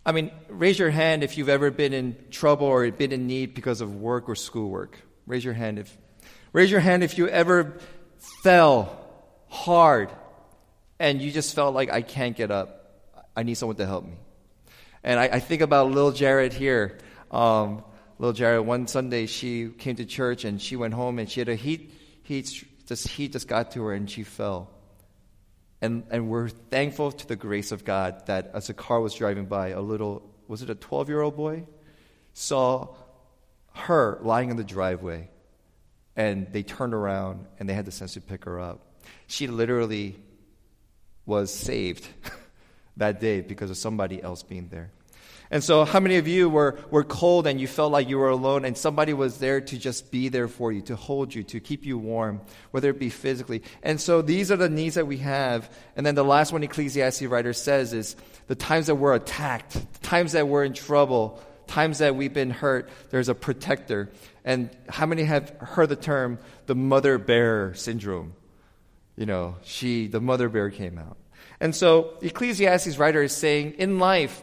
I 0.05 0.13
mean, 0.13 0.33
raise 0.49 0.79
your 0.79 0.91
hand 0.91 1.23
if 1.23 1.39
you've 1.39 1.49
ever 1.49 1.71
been 1.71 1.93
in 1.93 2.17
trouble 2.31 2.67
or 2.67 2.91
been 2.91 3.13
in 3.13 3.27
need 3.27 3.55
because 3.55 3.81
of 3.81 3.97
work 3.97 4.29
or 4.29 4.35
schoolwork. 4.35 4.99
Raise 5.27 5.45
your 5.45 5.55
hand 5.55 5.79
if 5.79 5.97
raise 6.53 6.71
your 6.71 6.81
hand 6.81 7.03
if 7.03 7.17
you 7.17 7.29
ever 7.29 7.79
fell 8.43 8.99
hard 9.49 10.11
and 10.99 11.23
you 11.23 11.31
just 11.31 11.55
felt 11.55 11.75
like 11.75 11.91
I 11.91 12.03
can't 12.03 12.37
get 12.37 12.51
up. 12.51 12.79
I 13.37 13.45
need 13.45 13.55
someone 13.55 13.77
to 13.77 13.87
help 13.87 14.05
me. 14.05 14.15
And 15.05 15.19
I, 15.19 15.25
I 15.25 15.41
think 15.41 15.63
about 15.63 15.91
little 15.91 16.13
Jared 16.13 16.53
here. 16.53 16.99
Um, 17.31 17.85
little 18.23 18.33
Jared, 18.33 18.65
one 18.65 18.87
Sunday 18.87 19.27
she 19.27 19.69
came 19.71 19.97
to 19.97 20.05
church 20.05 20.45
and 20.45 20.63
she 20.63 20.77
went 20.77 20.95
home 20.95 21.19
and 21.19 21.29
she 21.29 21.41
had 21.41 21.49
a 21.49 21.57
heat, 21.57 21.93
heat, 22.23 22.65
just 22.87 23.09
heat 23.09 23.33
just 23.33 23.49
got 23.49 23.73
to 23.73 23.83
her 23.83 23.93
and 23.93 24.09
she 24.09 24.23
fell. 24.23 24.71
And, 25.81 26.05
and 26.09 26.29
we're 26.29 26.49
thankful 26.49 27.11
to 27.11 27.27
the 27.27 27.35
grace 27.35 27.73
of 27.73 27.85
God 27.85 28.27
that 28.27 28.53
as 28.55 28.71
a 28.71 28.75
car 28.75 29.01
was 29.01 29.13
driving 29.15 29.47
by, 29.47 29.71
a 29.71 29.81
little, 29.81 30.23
was 30.47 30.63
it 30.63 30.71
a 30.71 30.77
12 30.77 31.09
year 31.09 31.21
old 31.21 31.35
boy? 31.35 31.67
Saw 32.33 32.95
her 33.73 34.21
lying 34.23 34.51
in 34.51 34.57
the 34.57 34.63
driveway. 34.63 35.29
And 36.15 36.47
they 36.53 36.63
turned 36.63 36.95
around 36.95 37.47
and 37.59 37.69
they 37.69 37.75
had 37.75 37.87
the 37.87 37.91
sense 37.91 38.15
to 38.15 38.21
pick 38.21 38.45
her 38.45 38.61
up. 38.61 39.03
She 39.27 39.49
literally 39.49 40.15
was 41.27 41.53
saved 41.53 42.07
that 42.99 43.19
day 43.19 43.41
because 43.41 43.71
of 43.71 43.77
somebody 43.77 44.23
else 44.23 44.45
being 44.45 44.69
there. 44.69 44.93
And 45.53 45.63
so, 45.63 45.85
how 45.85 46.01
many 46.01 46.17
of 46.17 46.27
you 46.27 46.49
were, 46.49 46.79
were 46.91 47.05
cold 47.05 47.47
and 47.47 47.61
you 47.61 47.69
felt 47.69 47.93
like 47.93 48.09
you 48.09 48.17
were 48.17 48.31
alone 48.31 48.65
and 48.65 48.77
somebody 48.77 49.13
was 49.13 49.37
there 49.37 49.61
to 49.61 49.77
just 49.77 50.11
be 50.11 50.31
there 50.31 50.49
for 50.49 50.73
you, 50.73 50.81
to 50.83 50.97
hold 50.97 51.35
you, 51.35 51.43
to 51.43 51.61
keep 51.61 51.85
you 51.85 51.99
warm, 51.99 52.41
whether 52.71 52.89
it 52.89 52.99
be 52.99 53.11
physically? 53.11 53.63
And 53.83 54.01
so, 54.01 54.23
these 54.23 54.51
are 54.51 54.57
the 54.57 54.71
needs 54.71 54.95
that 54.95 55.07
we 55.07 55.19
have. 55.19 55.71
And 55.95 56.07
then 56.07 56.15
the 56.15 56.25
last 56.25 56.53
one 56.53 56.63
Ecclesiastes 56.63 57.21
writer 57.25 57.53
says 57.53 57.93
is 57.93 58.17
the 58.47 58.55
times 58.55 58.87
that 58.87 58.95
we're 58.95 59.15
attacked, 59.15 59.75
the 59.75 59.99
times 59.99 60.33
that 60.33 60.49
we're 60.49 60.65
in 60.65 60.73
trouble, 60.73 61.39
times 61.67 61.99
that 61.99 62.17
we've 62.17 62.33
been 62.33 62.51
hurt, 62.51 62.89
there's 63.11 63.29
a 63.29 63.35
protector. 63.35 64.11
And 64.47 64.71
how 64.89 65.05
many 65.05 65.25
have 65.25 65.51
heard 65.61 65.91
the 65.91 65.97
term 65.97 66.39
the 66.65 66.75
mother 66.75 67.19
bear 67.19 67.75
syndrome? 67.75 68.33
You 69.17 69.27
know, 69.27 69.57
she, 69.65 70.07
the 70.07 70.21
mother 70.23 70.49
bear 70.49 70.71
came 70.71 70.97
out. 70.97 71.19
And 71.61 71.77
so, 71.77 72.15
Ecclesiastes 72.23 72.97
writer 72.97 73.23
is 73.23 73.37
saying 73.37 73.75
in 73.75 73.99
life, 73.99 74.43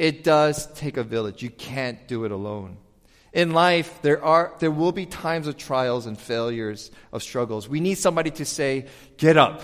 it 0.00 0.24
does 0.24 0.66
take 0.72 0.96
a 0.96 1.04
village. 1.04 1.42
You 1.42 1.50
can't 1.50 2.08
do 2.08 2.24
it 2.24 2.32
alone. 2.32 2.78
In 3.34 3.52
life, 3.52 4.00
there, 4.00 4.24
are, 4.24 4.54
there 4.58 4.70
will 4.70 4.92
be 4.92 5.04
times 5.04 5.46
of 5.46 5.58
trials 5.58 6.06
and 6.06 6.18
failures, 6.18 6.90
of 7.12 7.22
struggles. 7.22 7.68
We 7.68 7.80
need 7.80 7.96
somebody 7.96 8.30
to 8.30 8.46
say, 8.46 8.86
Get 9.18 9.36
up. 9.36 9.60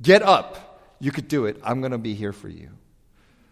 Get 0.00 0.22
up. 0.22 0.80
You 1.00 1.10
could 1.10 1.26
do 1.26 1.46
it. 1.46 1.60
I'm 1.64 1.80
going 1.80 1.90
to 1.90 1.98
be 1.98 2.14
here 2.14 2.32
for 2.32 2.48
you. 2.48 2.70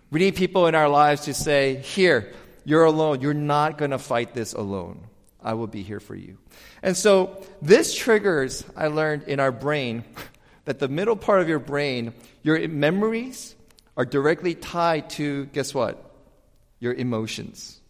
We 0.08 0.20
need 0.20 0.36
people 0.36 0.68
in 0.68 0.76
our 0.76 0.88
lives 0.88 1.22
to 1.22 1.34
say, 1.34 1.78
Here, 1.78 2.32
you're 2.64 2.84
alone. 2.84 3.20
You're 3.20 3.34
not 3.34 3.76
going 3.76 3.90
to 3.90 3.98
fight 3.98 4.34
this 4.34 4.52
alone. 4.52 5.04
I 5.42 5.54
will 5.54 5.66
be 5.66 5.82
here 5.82 6.00
for 6.00 6.14
you. 6.14 6.38
And 6.80 6.96
so, 6.96 7.44
this 7.60 7.92
triggers, 7.92 8.64
I 8.76 8.86
learned 8.86 9.24
in 9.24 9.40
our 9.40 9.50
brain, 9.50 10.04
that 10.64 10.78
the 10.78 10.88
middle 10.88 11.16
part 11.16 11.40
of 11.40 11.48
your 11.48 11.58
brain, 11.58 12.14
your 12.44 12.68
memories, 12.68 13.56
are 13.98 14.04
directly 14.04 14.54
tied 14.54 15.10
to, 15.10 15.46
guess 15.46 15.74
what? 15.74 16.02
Your 16.78 16.94
emotions. 16.94 17.80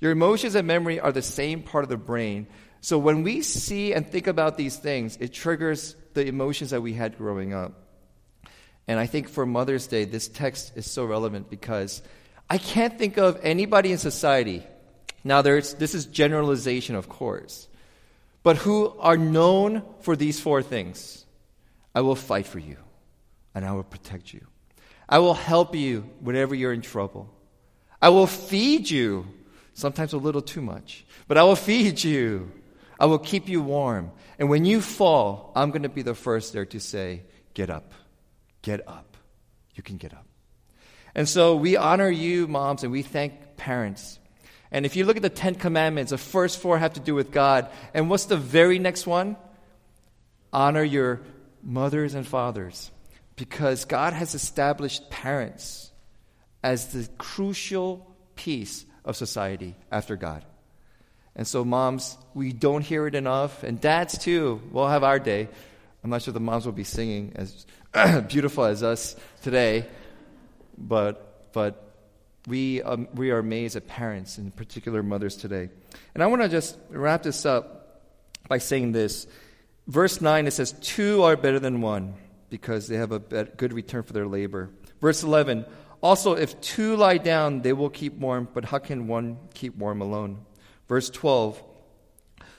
Your 0.00 0.12
emotions 0.12 0.54
and 0.54 0.66
memory 0.66 1.00
are 1.00 1.10
the 1.10 1.20
same 1.20 1.62
part 1.62 1.82
of 1.82 1.90
the 1.90 1.96
brain. 1.96 2.46
So 2.80 2.96
when 2.96 3.24
we 3.24 3.42
see 3.42 3.92
and 3.92 4.06
think 4.06 4.28
about 4.28 4.56
these 4.56 4.76
things, 4.76 5.18
it 5.20 5.32
triggers 5.32 5.96
the 6.14 6.26
emotions 6.26 6.70
that 6.70 6.80
we 6.80 6.92
had 6.92 7.18
growing 7.18 7.52
up. 7.52 7.72
And 8.86 9.00
I 9.00 9.06
think 9.06 9.28
for 9.28 9.44
Mother's 9.44 9.88
Day, 9.88 10.04
this 10.04 10.28
text 10.28 10.72
is 10.76 10.88
so 10.88 11.04
relevant 11.04 11.50
because 11.50 12.02
I 12.48 12.58
can't 12.58 12.96
think 12.96 13.18
of 13.18 13.40
anybody 13.42 13.90
in 13.90 13.98
society. 13.98 14.64
Now, 15.24 15.42
there's, 15.42 15.74
this 15.74 15.94
is 15.94 16.06
generalization, 16.06 16.94
of 16.94 17.08
course, 17.08 17.68
but 18.44 18.56
who 18.58 18.94
are 18.98 19.16
known 19.16 19.82
for 20.00 20.14
these 20.16 20.40
four 20.40 20.62
things 20.62 21.24
I 21.94 22.00
will 22.00 22.16
fight 22.16 22.46
for 22.46 22.58
you, 22.58 22.76
and 23.54 23.64
I 23.64 23.72
will 23.72 23.82
protect 23.82 24.32
you. 24.32 24.46
I 25.12 25.18
will 25.18 25.34
help 25.34 25.74
you 25.74 26.08
whenever 26.20 26.54
you're 26.54 26.72
in 26.72 26.80
trouble. 26.80 27.28
I 28.00 28.08
will 28.08 28.26
feed 28.26 28.88
you, 28.88 29.26
sometimes 29.74 30.14
a 30.14 30.16
little 30.16 30.40
too 30.40 30.62
much, 30.62 31.04
but 31.28 31.36
I 31.36 31.42
will 31.42 31.54
feed 31.54 32.02
you. 32.02 32.50
I 32.98 33.04
will 33.04 33.18
keep 33.18 33.46
you 33.46 33.60
warm. 33.60 34.10
And 34.38 34.48
when 34.48 34.64
you 34.64 34.80
fall, 34.80 35.52
I'm 35.54 35.70
going 35.70 35.82
to 35.82 35.90
be 35.90 36.00
the 36.00 36.14
first 36.14 36.54
there 36.54 36.64
to 36.64 36.80
say, 36.80 37.24
Get 37.52 37.68
up. 37.68 37.92
Get 38.62 38.88
up. 38.88 39.18
You 39.74 39.82
can 39.82 39.98
get 39.98 40.14
up. 40.14 40.24
And 41.14 41.28
so 41.28 41.56
we 41.56 41.76
honor 41.76 42.08
you, 42.08 42.48
moms, 42.48 42.82
and 42.82 42.90
we 42.90 43.02
thank 43.02 43.58
parents. 43.58 44.18
And 44.70 44.86
if 44.86 44.96
you 44.96 45.04
look 45.04 45.16
at 45.16 45.22
the 45.22 45.28
Ten 45.28 45.56
Commandments, 45.56 46.08
the 46.08 46.16
first 46.16 46.58
four 46.58 46.78
have 46.78 46.94
to 46.94 47.00
do 47.00 47.14
with 47.14 47.32
God. 47.32 47.68
And 47.92 48.08
what's 48.08 48.24
the 48.24 48.38
very 48.38 48.78
next 48.78 49.06
one? 49.06 49.36
Honor 50.54 50.82
your 50.82 51.20
mothers 51.62 52.14
and 52.14 52.26
fathers 52.26 52.90
because 53.42 53.84
God 53.86 54.12
has 54.12 54.36
established 54.36 55.10
parents 55.10 55.90
as 56.62 56.92
the 56.92 57.08
crucial 57.18 58.14
piece 58.36 58.84
of 59.04 59.16
society 59.16 59.74
after 59.90 60.14
God. 60.14 60.44
And 61.34 61.44
so, 61.44 61.64
moms, 61.64 62.16
we 62.34 62.52
don't 62.52 62.82
hear 62.82 63.08
it 63.08 63.16
enough, 63.16 63.64
and 63.64 63.80
dads 63.80 64.16
too. 64.16 64.62
We'll 64.70 64.86
have 64.86 65.02
our 65.02 65.18
day. 65.18 65.48
I'm 66.04 66.10
not 66.10 66.22
sure 66.22 66.32
the 66.32 66.38
moms 66.38 66.66
will 66.66 66.72
be 66.72 66.84
singing 66.84 67.32
as 67.34 67.66
beautiful 68.28 68.64
as 68.64 68.84
us 68.84 69.16
today, 69.42 69.86
but 70.78 71.52
but 71.52 71.96
we 72.46 72.80
um, 72.82 73.08
we 73.12 73.32
are 73.32 73.40
amazed 73.40 73.74
at 73.74 73.88
parents, 73.88 74.38
in 74.38 74.52
particular 74.52 75.02
mothers 75.02 75.36
today. 75.36 75.68
And 76.14 76.22
I 76.22 76.28
want 76.28 76.42
to 76.42 76.48
just 76.48 76.78
wrap 76.90 77.24
this 77.24 77.44
up 77.44 78.04
by 78.46 78.58
saying 78.58 78.92
this. 78.92 79.26
Verse 79.88 80.20
nine 80.20 80.46
it 80.46 80.52
says, 80.52 80.70
two 80.80 81.24
are 81.24 81.36
better 81.36 81.58
than 81.58 81.80
one 81.80 82.14
because 82.52 82.86
they 82.86 82.96
have 82.96 83.12
a 83.12 83.18
good 83.18 83.72
return 83.72 84.02
for 84.02 84.12
their 84.12 84.26
labor. 84.26 84.68
Verse 85.00 85.22
11 85.22 85.64
Also, 86.02 86.34
if 86.34 86.60
two 86.60 86.96
lie 86.96 87.16
down, 87.16 87.62
they 87.62 87.72
will 87.72 87.88
keep 87.88 88.12
warm, 88.12 88.46
but 88.52 88.66
how 88.66 88.78
can 88.78 89.08
one 89.08 89.38
keep 89.54 89.74
warm 89.74 90.02
alone? 90.02 90.44
Verse 90.86 91.08
12 91.08 91.60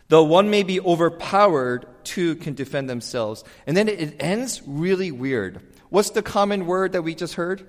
Though 0.10 0.23
one 0.23 0.49
may 0.49 0.63
be 0.63 0.82
overpowered, 0.82 1.86
two 2.03 2.36
can 2.36 2.56
defend 2.56 2.89
themselves. 2.89 3.43
And 3.67 3.77
then 3.77 3.88
it 3.88 4.15
ends 4.19 4.62
really 4.65 5.12
weird. 5.12 5.62
What's 5.89 6.10
the 6.10 6.23
common 6.23 6.65
word 6.65 6.93
that 6.93 7.03
we 7.03 7.13
just 7.13 7.36
heard? 7.36 7.67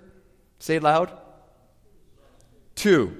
Say 0.59 0.77
it 0.77 0.83
loud. 0.83 1.13
Two. 2.75 3.17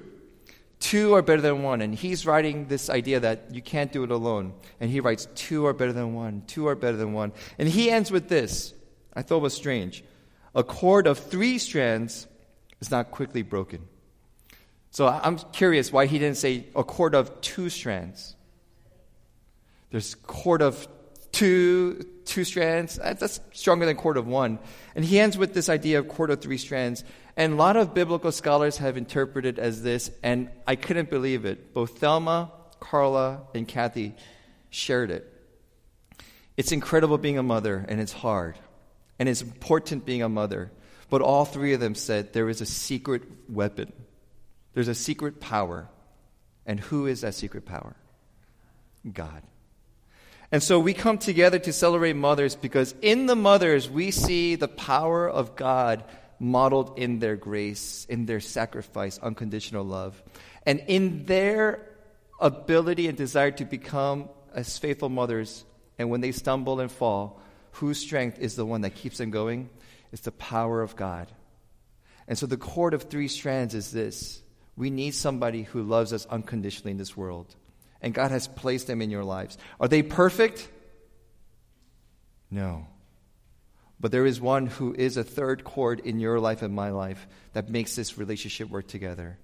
Two 0.79 1.13
are 1.13 1.21
better 1.21 1.41
than 1.41 1.61
one. 1.61 1.81
And 1.81 1.93
he's 1.93 2.25
writing 2.25 2.67
this 2.67 2.89
idea 2.89 3.19
that 3.19 3.53
you 3.53 3.61
can't 3.61 3.91
do 3.91 4.03
it 4.03 4.11
alone. 4.11 4.53
And 4.79 4.89
he 4.89 4.99
writes, 4.99 5.27
Two 5.35 5.65
are 5.67 5.73
better 5.73 5.93
than 5.93 6.15
one. 6.15 6.43
Two 6.47 6.67
are 6.67 6.75
better 6.75 6.97
than 6.97 7.13
one. 7.13 7.33
And 7.57 7.69
he 7.69 7.89
ends 7.89 8.11
with 8.11 8.29
this 8.29 8.73
I 9.15 9.21
thought 9.21 9.37
it 9.37 9.43
was 9.43 9.53
strange. 9.53 10.03
A 10.53 10.63
cord 10.63 11.07
of 11.07 11.19
three 11.19 11.57
strands 11.57 12.27
is 12.79 12.91
not 12.91 13.11
quickly 13.11 13.41
broken. 13.41 13.87
So 14.91 15.07
I'm 15.07 15.37
curious 15.37 15.91
why 15.91 16.05
he 16.05 16.19
didn't 16.19 16.37
say 16.37 16.67
a 16.75 16.83
cord 16.83 17.15
of 17.15 17.41
two 17.41 17.69
strands. 17.69 18.35
There's 19.91 20.15
cord 20.15 20.61
of 20.61 20.87
two 21.31 22.05
two 22.23 22.43
strands. 22.43 22.97
Uh, 22.97 23.13
that's 23.13 23.39
stronger 23.51 23.85
than 23.85 23.97
cord 23.97 24.17
of 24.17 24.25
one. 24.25 24.59
And 24.95 25.03
he 25.03 25.19
ends 25.19 25.37
with 25.37 25.53
this 25.53 25.69
idea 25.69 25.99
of 25.99 26.07
cord 26.07 26.31
of 26.31 26.41
three 26.41 26.57
strands. 26.57 27.03
And 27.37 27.53
a 27.53 27.55
lot 27.57 27.75
of 27.75 27.93
biblical 27.93 28.31
scholars 28.31 28.77
have 28.77 28.95
interpreted 28.95 29.59
as 29.59 29.83
this, 29.83 30.09
and 30.23 30.49
I 30.65 30.75
couldn't 30.75 31.09
believe 31.09 31.43
it. 31.43 31.73
Both 31.73 31.99
Thelma, 31.99 32.51
Carla, 32.79 33.41
and 33.53 33.67
Kathy 33.67 34.15
shared 34.69 35.11
it. 35.11 35.31
It's 36.55 36.71
incredible 36.71 37.17
being 37.17 37.37
a 37.37 37.43
mother, 37.43 37.85
and 37.87 37.99
it's 37.99 38.13
hard 38.13 38.55
and 39.19 39.29
it's 39.29 39.41
important 39.41 40.05
being 40.05 40.21
a 40.21 40.29
mother. 40.29 40.71
But 41.09 41.21
all 41.21 41.45
three 41.45 41.73
of 41.73 41.79
them 41.79 41.95
said 41.95 42.33
there 42.33 42.49
is 42.49 42.61
a 42.61 42.65
secret 42.65 43.23
weapon, 43.49 43.91
there's 44.73 44.87
a 44.87 44.95
secret 44.95 45.39
power. 45.39 45.89
And 46.67 46.79
who 46.79 47.05
is 47.05 47.21
that 47.21 47.35
secret 47.35 47.63
power? 47.63 47.95
God. 49.13 49.43
And 50.51 50.63
so 50.63 50.79
we 50.79 50.93
come 50.93 51.19
together 51.19 51.59
to 51.59 51.71
celebrate 51.71 52.13
mothers 52.13 52.55
because 52.55 52.95
in 53.03 53.27
the 53.27 53.35
mothers 53.35 53.87
we 53.87 54.09
see 54.09 54.55
the 54.55 54.67
power 54.67 55.29
of 55.29 55.55
God 55.55 56.03
modeled 56.39 56.97
in 56.97 57.19
their 57.19 57.35
grace, 57.35 58.05
in 58.09 58.25
their 58.25 58.39
sacrifice, 58.39 59.17
unconditional 59.19 59.83
love. 59.83 60.21
And 60.65 60.81
in 60.87 61.25
their 61.25 61.87
ability 62.39 63.07
and 63.07 63.17
desire 63.17 63.51
to 63.51 63.65
become 63.65 64.29
as 64.53 64.77
faithful 64.77 65.09
mothers, 65.09 65.65
and 65.97 66.09
when 66.09 66.21
they 66.21 66.31
stumble 66.31 66.79
and 66.79 66.91
fall, 66.91 67.41
whose 67.75 67.99
strength 67.99 68.39
is 68.39 68.55
the 68.55 68.65
one 68.65 68.81
that 68.81 68.95
keeps 68.95 69.17
them 69.17 69.31
going? 69.31 69.69
It's 70.11 70.21
the 70.21 70.31
power 70.31 70.81
of 70.81 70.95
God. 70.95 71.31
And 72.27 72.37
so 72.37 72.45
the 72.45 72.57
cord 72.57 72.93
of 72.93 73.03
three 73.03 73.27
strands 73.27 73.75
is 73.75 73.91
this 73.91 74.41
we 74.77 74.89
need 74.89 75.13
somebody 75.13 75.63
who 75.63 75.83
loves 75.83 76.11
us 76.13 76.25
unconditionally 76.25 76.91
in 76.91 76.97
this 76.97 77.15
world. 77.15 77.53
And 78.01 78.13
God 78.13 78.31
has 78.31 78.47
placed 78.47 78.87
them 78.87 79.01
in 79.01 79.09
your 79.09 79.23
lives. 79.23 79.57
Are 79.79 79.87
they 79.87 80.03
perfect? 80.03 80.67
No. 82.51 82.87
But 83.99 84.11
there 84.11 84.25
is 84.25 84.39
one 84.39 84.67
who 84.67 84.93
is 84.93 85.17
a 85.17 85.23
third 85.23 85.63
cord 85.63 86.01
in 86.01 86.19
your 86.19 86.39
life 86.39 86.61
and 86.61 86.73
my 86.73 86.89
life 86.89 87.25
that 87.53 87.69
makes 87.69 87.95
this 87.95 88.17
relationship 88.17 88.69
work 88.69 88.87
together. 88.87 89.37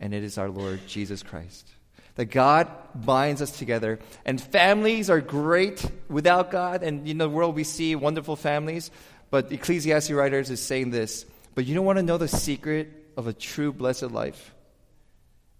And 0.00 0.12
it 0.14 0.24
is 0.24 0.38
our 0.38 0.48
Lord 0.48 0.80
Jesus 0.86 1.22
Christ. 1.22 1.68
That 2.16 2.26
God 2.26 2.70
binds 2.94 3.42
us 3.42 3.58
together. 3.58 3.98
And 4.24 4.40
families 4.40 5.10
are 5.10 5.20
great 5.20 5.84
without 6.08 6.50
God. 6.50 6.82
And 6.82 7.08
in 7.08 7.18
the 7.18 7.28
world, 7.28 7.56
we 7.56 7.64
see 7.64 7.96
wonderful 7.96 8.36
families. 8.36 8.90
But 9.30 9.50
Ecclesiastes 9.50 10.10
writers 10.12 10.50
is 10.50 10.60
saying 10.60 10.90
this. 10.90 11.26
But 11.54 11.66
you 11.66 11.74
don't 11.74 11.84
want 11.84 11.98
to 11.98 12.04
know 12.04 12.18
the 12.18 12.28
secret 12.28 12.88
of 13.16 13.26
a 13.26 13.32
true 13.32 13.72
blessed 13.72 14.10
life? 14.10 14.54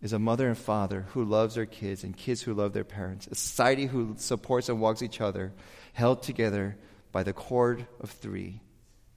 Is 0.01 0.13
a 0.13 0.19
mother 0.19 0.49
and 0.49 0.59
father 0.59 1.07
who 1.13 1.25
loves 1.25 1.55
their 1.55 1.67
kids 1.67 2.05
and 2.05 2.15
kids 2.15 2.43
who 2.43 2.53
love 2.53 2.73
their 2.73 2.85
parents. 2.85 3.27
A 3.27 3.35
society 3.35 3.87
who 3.87 4.15
supports 4.19 4.69
and 4.69 4.81
walks 4.81 5.03
each 5.03 5.21
other, 5.21 5.53
held 5.95 6.23
together 6.23 6.77
by 7.11 7.23
the 7.23 7.33
cord 7.33 7.87
of 8.01 8.11
three. 8.11 8.61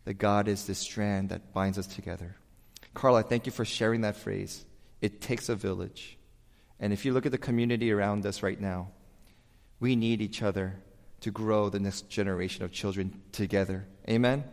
That 0.06 0.14
God 0.14 0.48
is 0.48 0.66
the 0.66 0.76
strand 0.76 1.30
that 1.30 1.54
binds 1.54 1.78
us 1.78 1.88
together. 1.88 2.38
Carl, 2.94 3.16
I 3.16 3.22
thank 3.22 3.46
you 3.46 3.52
for 3.52 3.66
sharing 3.66 4.02
that 4.02 4.16
phrase. 4.16 4.66
It 5.02 5.20
takes 5.20 5.50
a 5.50 5.56
village. 5.56 6.18
And 6.80 6.94
if 6.94 7.06
you 7.06 7.14
look 7.14 7.26
at 7.26 7.32
the 7.32 7.38
community 7.38 7.92
around 7.92 8.26
us 8.26 8.44
right 8.44 8.60
now, 8.60 8.90
we 9.80 9.96
need 9.96 10.22
each 10.22 10.42
other 10.42 10.76
to 11.22 11.32
grow 11.32 11.70
the 11.70 11.80
next 11.80 12.10
generation 12.10 12.64
of 12.64 12.72
children 12.72 13.22
together. 13.32 13.86
Amen? 14.08 14.44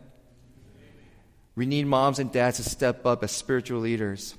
We 1.55 1.67
need 1.67 1.87
moms 1.87 2.19
and 2.19 2.33
dads 2.33 2.57
to 2.57 2.65
step 2.65 3.07
up 3.07 3.23
as 3.23 3.31
spiritual 3.31 3.81
leaders. 3.81 4.35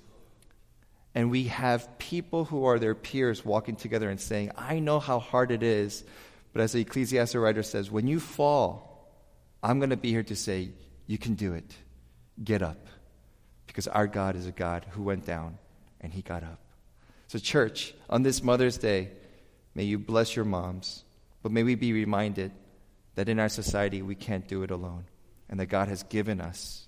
And 1.13 1.32
we 1.32 1.45
have 1.45 1.98
people 1.98 2.45
who 2.45 2.65
are 2.65 2.78
their 2.78 2.95
peers 2.95 3.45
walking 3.45 3.76
together 3.76 4.10
and 4.10 4.19
saying, 4.19 4.52
I 4.58 4.80
know 4.80 5.00
how 5.00 5.19
hard 5.19 5.52
it 5.52 5.63
is. 5.63 6.04
But 6.52 6.62
as 6.62 6.74
the 6.74 6.82
Ecclesiastes 6.82 7.36
writer 7.36 7.63
says, 7.63 7.89
when 7.89 8.08
you 8.08 8.19
fall, 8.19 9.13
I'm 9.63 9.80
going 9.80 9.91
to 9.91 9.98
be 9.98 10.10
here 10.10 10.24
to 10.24 10.36
say, 10.36 10.71
you 11.08 11.17
can 11.17 11.36
do 11.36 11.54
it. 11.54 11.74
Get 12.43 12.62
up. 12.62 12.88
Because 13.67 13.88
our 13.88 14.08
God 14.08 14.36
is 14.36 14.48
a 14.48 14.52
God 14.52 14.86
who 14.91 15.04
went 15.04 15.26
down 15.26 15.58
and 16.02 16.12
he 16.13 16.21
got 16.21 16.43
up. 16.43 16.60
So, 17.27 17.39
church, 17.39 17.93
on 18.09 18.23
this 18.23 18.43
Mother's 18.43 18.77
Day, 18.77 19.09
may 19.73 19.83
you 19.83 19.97
bless 19.97 20.35
your 20.35 20.45
moms, 20.45 21.03
but 21.41 21.51
may 21.51 21.63
we 21.63 21.75
be 21.75 21.93
reminded 21.93 22.51
that 23.15 23.29
in 23.29 23.39
our 23.39 23.49
society 23.49 24.01
we 24.01 24.15
can't 24.15 24.47
do 24.47 24.63
it 24.63 24.71
alone 24.71 25.05
and 25.49 25.59
that 25.59 25.67
God 25.67 25.88
has 25.88 26.03
given 26.03 26.39
us 26.39 26.88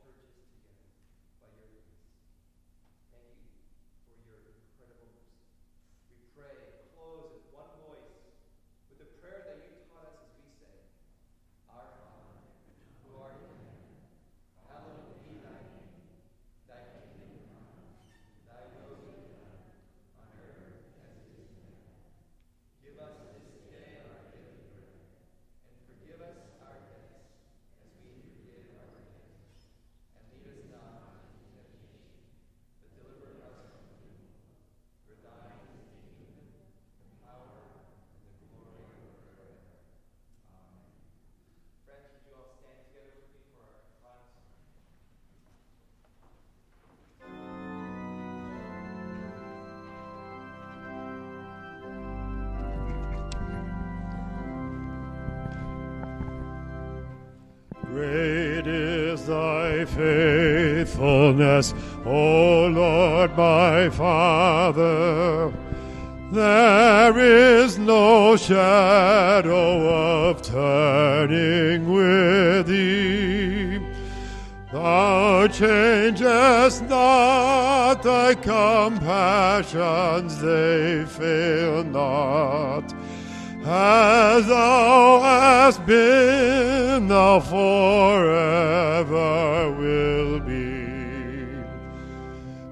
thy 59.27 59.85
faithfulness, 59.85 61.73
O 62.05 62.67
Lord 62.67 63.37
my 63.37 63.89
Father. 63.89 65.51
There 66.31 67.17
is 67.17 67.77
no 67.77 68.37
shadow 68.37 70.29
of 70.29 70.41
turning 70.41 71.91
with 71.91 72.67
thee. 72.67 73.81
Thou 74.71 75.47
changest 75.47 76.83
not 76.83 78.03
thy 78.03 78.35
compassions, 78.35 80.39
they 80.41 81.03
fail 81.05 81.83
not. 81.83 82.90
As 83.83 84.45
thou 84.45 85.21
hast 85.21 85.83
been, 85.87 87.07
thou 87.07 87.39
forever 87.39 89.11
will 89.71 90.39
be. 90.41 90.85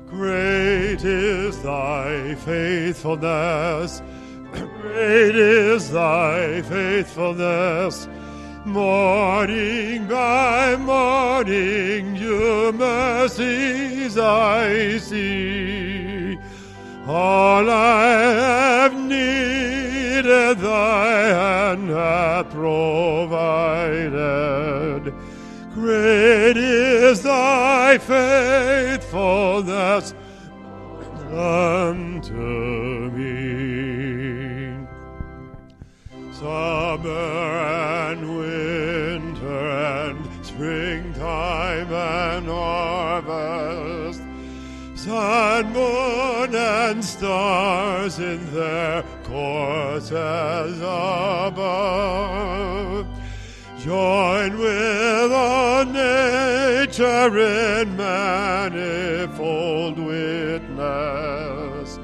Great 0.08 1.04
is 1.04 1.58
thy 1.64 2.36
faithfulness, 2.36 4.04
great 4.52 5.36
is 5.36 5.90
thy 5.90 6.62
faithfulness. 6.62 8.08
Morning 8.66 10.06
by 10.06 10.76
morning, 10.76 12.18
your 12.18 12.72
mercies 12.72 14.16
I 14.16 15.00
see. 15.00 16.38
All 17.08 17.68
I 17.68 18.12
have 18.12 18.94
needed, 20.30 20.60
thy 20.60 21.28
hand 21.28 21.90
provided. 22.52 24.14
Great 25.74 26.58
is 26.58 27.24
thy 27.24 27.98
faithfulness 27.98 30.14
unto 31.32 33.10
me. 33.12 34.78
Summer 36.32 37.10
and 37.10 38.38
winter 38.38 39.70
and 39.70 40.46
springtime 40.46 41.92
and 41.92 42.48
harvest, 42.48 44.22
sun, 44.96 45.74
moon, 45.74 46.56
and 46.56 47.04
stars 47.04 48.20
in 48.20 48.54
their 48.54 49.04
courses 49.50 50.80
above. 50.82 53.08
Join 53.80 54.60
with 54.60 55.32
all 55.32 55.86
nature 55.86 57.40
in 57.40 57.98
manifold 57.98 59.98
witness. 59.98 61.98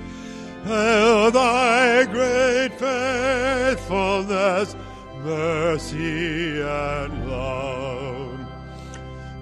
Hail 0.64 1.30
thy 1.32 2.06
great 2.06 2.72
faithfulness, 2.80 4.76
mercy, 5.24 6.62
and 6.62 7.30
love. 7.30 8.40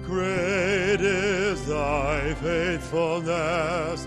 Great 0.04 1.00
is 1.00 1.66
thy 1.66 2.34
faithfulness, 2.34 4.06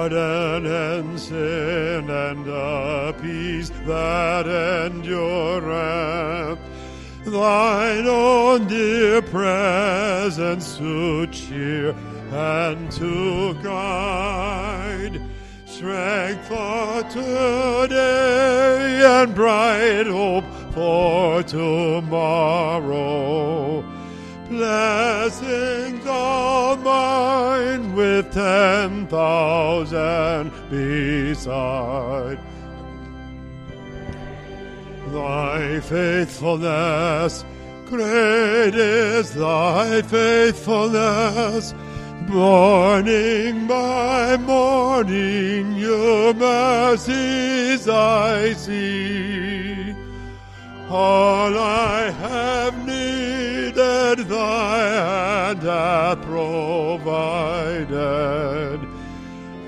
Pardon 0.00 0.64
and 0.64 1.20
sin 1.20 2.08
and 2.08 2.48
a 2.48 3.14
peace 3.20 3.68
that 3.84 4.46
endureth. 4.86 6.58
Thine 7.26 8.06
own 8.06 8.66
dear 8.66 9.20
presence 9.20 10.78
to 10.78 11.26
cheer 11.26 11.90
and 12.32 12.90
to 12.92 13.52
guide. 13.62 15.20
Strength 15.66 16.48
for 16.48 17.02
today 17.10 19.02
and 19.04 19.34
bright 19.34 20.06
hope 20.06 20.46
for 20.72 21.42
tomorrow. 21.42 22.80
Blessings 24.60 26.06
all 26.06 26.76
mine 26.76 27.94
with 27.94 28.30
ten 28.30 29.06
thousand 29.06 30.52
beside. 30.68 32.38
Thy 35.06 35.80
faithfulness, 35.80 37.42
great 37.86 38.74
is 38.74 39.32
thy 39.32 40.02
faithfulness. 40.02 41.72
Morning 42.28 43.66
by 43.66 44.36
morning, 44.36 45.74
your 45.74 46.34
mercies 46.34 47.88
I 47.88 48.52
see. 48.52 49.94
All 50.90 51.58
I 51.58 52.10
have 52.10 52.86
needed, 53.90 54.28
thy 54.28 54.78
hand 54.78 55.62
hath 55.62 56.22
provided. 56.22 57.10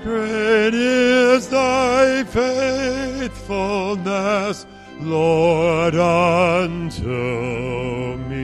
Great 0.03 0.73
is 0.73 1.47
thy 1.47 2.23
faithfulness, 2.25 4.65
Lord, 4.99 5.95
unto 5.95 8.17
me. 8.27 8.43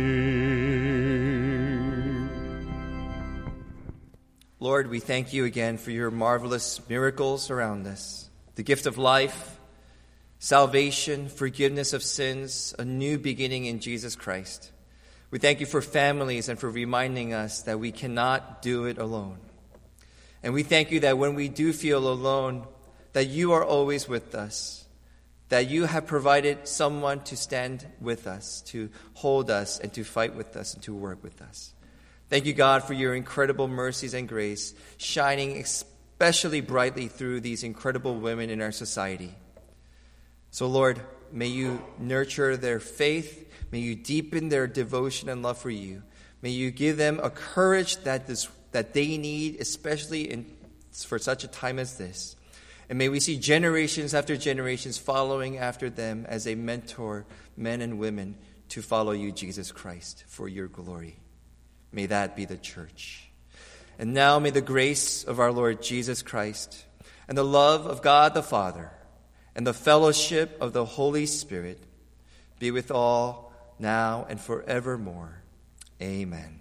Lord, 4.61 4.89
we 4.89 4.99
thank 4.99 5.31
you 5.33 5.45
again 5.45 5.77
for 5.77 5.91
your 5.91 6.11
marvelous 6.11 6.81
miracles 6.89 7.49
around 7.49 7.87
us 7.87 8.29
the 8.55 8.63
gift 8.63 8.87
of 8.87 8.97
life, 8.97 9.57
salvation, 10.39 11.29
forgiveness 11.29 11.93
of 11.93 12.03
sins, 12.03 12.75
a 12.77 12.83
new 12.83 13.17
beginning 13.17 13.63
in 13.65 13.79
Jesus 13.79 14.17
Christ. 14.17 14.73
We 15.31 15.39
thank 15.39 15.59
you 15.59 15.65
for 15.65 15.81
families 15.81 16.49
and 16.49 16.57
for 16.57 16.69
reminding 16.69 17.33
us 17.33 17.61
that 17.63 17.79
we 17.79 17.91
cannot 17.91 18.61
do 18.61 18.85
it 18.85 18.97
alone. 18.97 19.37
And 20.41 20.53
we 20.53 20.63
thank 20.63 20.91
you 20.91 21.01
that 21.01 21.17
when 21.17 21.35
we 21.35 21.49
do 21.49 21.73
feel 21.73 22.07
alone, 22.07 22.65
that 23.13 23.27
you 23.27 23.51
are 23.51 23.63
always 23.63 24.07
with 24.07 24.33
us, 24.33 24.85
that 25.49 25.67
you 25.67 25.85
have 25.85 26.07
provided 26.07 26.67
someone 26.67 27.21
to 27.21 27.35
stand 27.35 27.85
with 27.99 28.27
us, 28.27 28.61
to 28.67 28.89
hold 29.15 29.51
us, 29.51 29.79
and 29.79 29.91
to 29.93 30.03
fight 30.03 30.35
with 30.35 30.55
us, 30.55 30.73
and 30.73 30.83
to 30.83 30.93
work 30.93 31.21
with 31.23 31.41
us. 31.41 31.73
Thank 32.29 32.45
you, 32.45 32.53
God, 32.53 32.83
for 32.83 32.93
your 32.93 33.15
incredible 33.15 33.67
mercies 33.67 34.13
and 34.13 34.27
grace, 34.27 34.73
shining 34.97 35.57
especially 35.57 36.61
brightly 36.61 37.07
through 37.07 37.41
these 37.41 37.63
incredible 37.63 38.15
women 38.15 38.49
in 38.49 38.61
our 38.61 38.71
society. 38.71 39.33
So, 40.51 40.67
Lord, 40.67 41.01
may 41.31 41.47
you 41.47 41.81
nurture 41.97 42.57
their 42.57 42.79
faith. 42.79 43.47
May 43.71 43.79
you 43.79 43.95
deepen 43.95 44.49
their 44.49 44.67
devotion 44.67 45.29
and 45.29 45.41
love 45.41 45.57
for 45.57 45.69
you. 45.69 46.03
May 46.41 46.51
you 46.51 46.71
give 46.71 46.97
them 46.97 47.19
a 47.21 47.29
courage 47.29 47.97
that, 47.97 48.27
this, 48.27 48.47
that 48.71 48.93
they 48.93 49.17
need, 49.17 49.59
especially 49.59 50.31
in, 50.31 50.45
for 50.91 51.19
such 51.19 51.43
a 51.43 51.47
time 51.47 51.79
as 51.79 51.97
this. 51.97 52.35
And 52.89 52.97
may 52.97 53.09
we 53.09 53.19
see 53.19 53.37
generations 53.37 54.13
after 54.13 54.35
generations 54.35 54.97
following 54.97 55.57
after 55.57 55.89
them 55.89 56.25
as 56.27 56.43
they 56.43 56.55
mentor 56.55 57.25
men 57.55 57.81
and 57.81 57.99
women 57.99 58.35
to 58.69 58.81
follow 58.81 59.11
you, 59.11 59.31
Jesus 59.31 59.71
Christ, 59.71 60.23
for 60.27 60.47
your 60.47 60.67
glory. 60.67 61.17
May 61.91 62.07
that 62.07 62.35
be 62.35 62.45
the 62.45 62.57
church. 62.57 63.29
And 63.99 64.13
now 64.13 64.39
may 64.39 64.49
the 64.49 64.61
grace 64.61 65.23
of 65.23 65.39
our 65.39 65.51
Lord 65.51 65.83
Jesus 65.83 66.21
Christ 66.21 66.85
and 67.27 67.37
the 67.37 67.43
love 67.43 67.85
of 67.85 68.01
God 68.01 68.33
the 68.33 68.41
Father 68.41 68.91
and 69.59 69.67
the 69.67 69.73
fellowship 69.73 70.55
of 70.61 70.71
the 70.71 70.85
Holy 70.85 71.25
Spirit 71.25 71.81
be 72.59 72.71
with 72.71 72.91
all 72.91 73.51
now 73.77 74.25
and 74.29 74.39
forevermore. 74.39 75.41
Amen. 76.01 76.58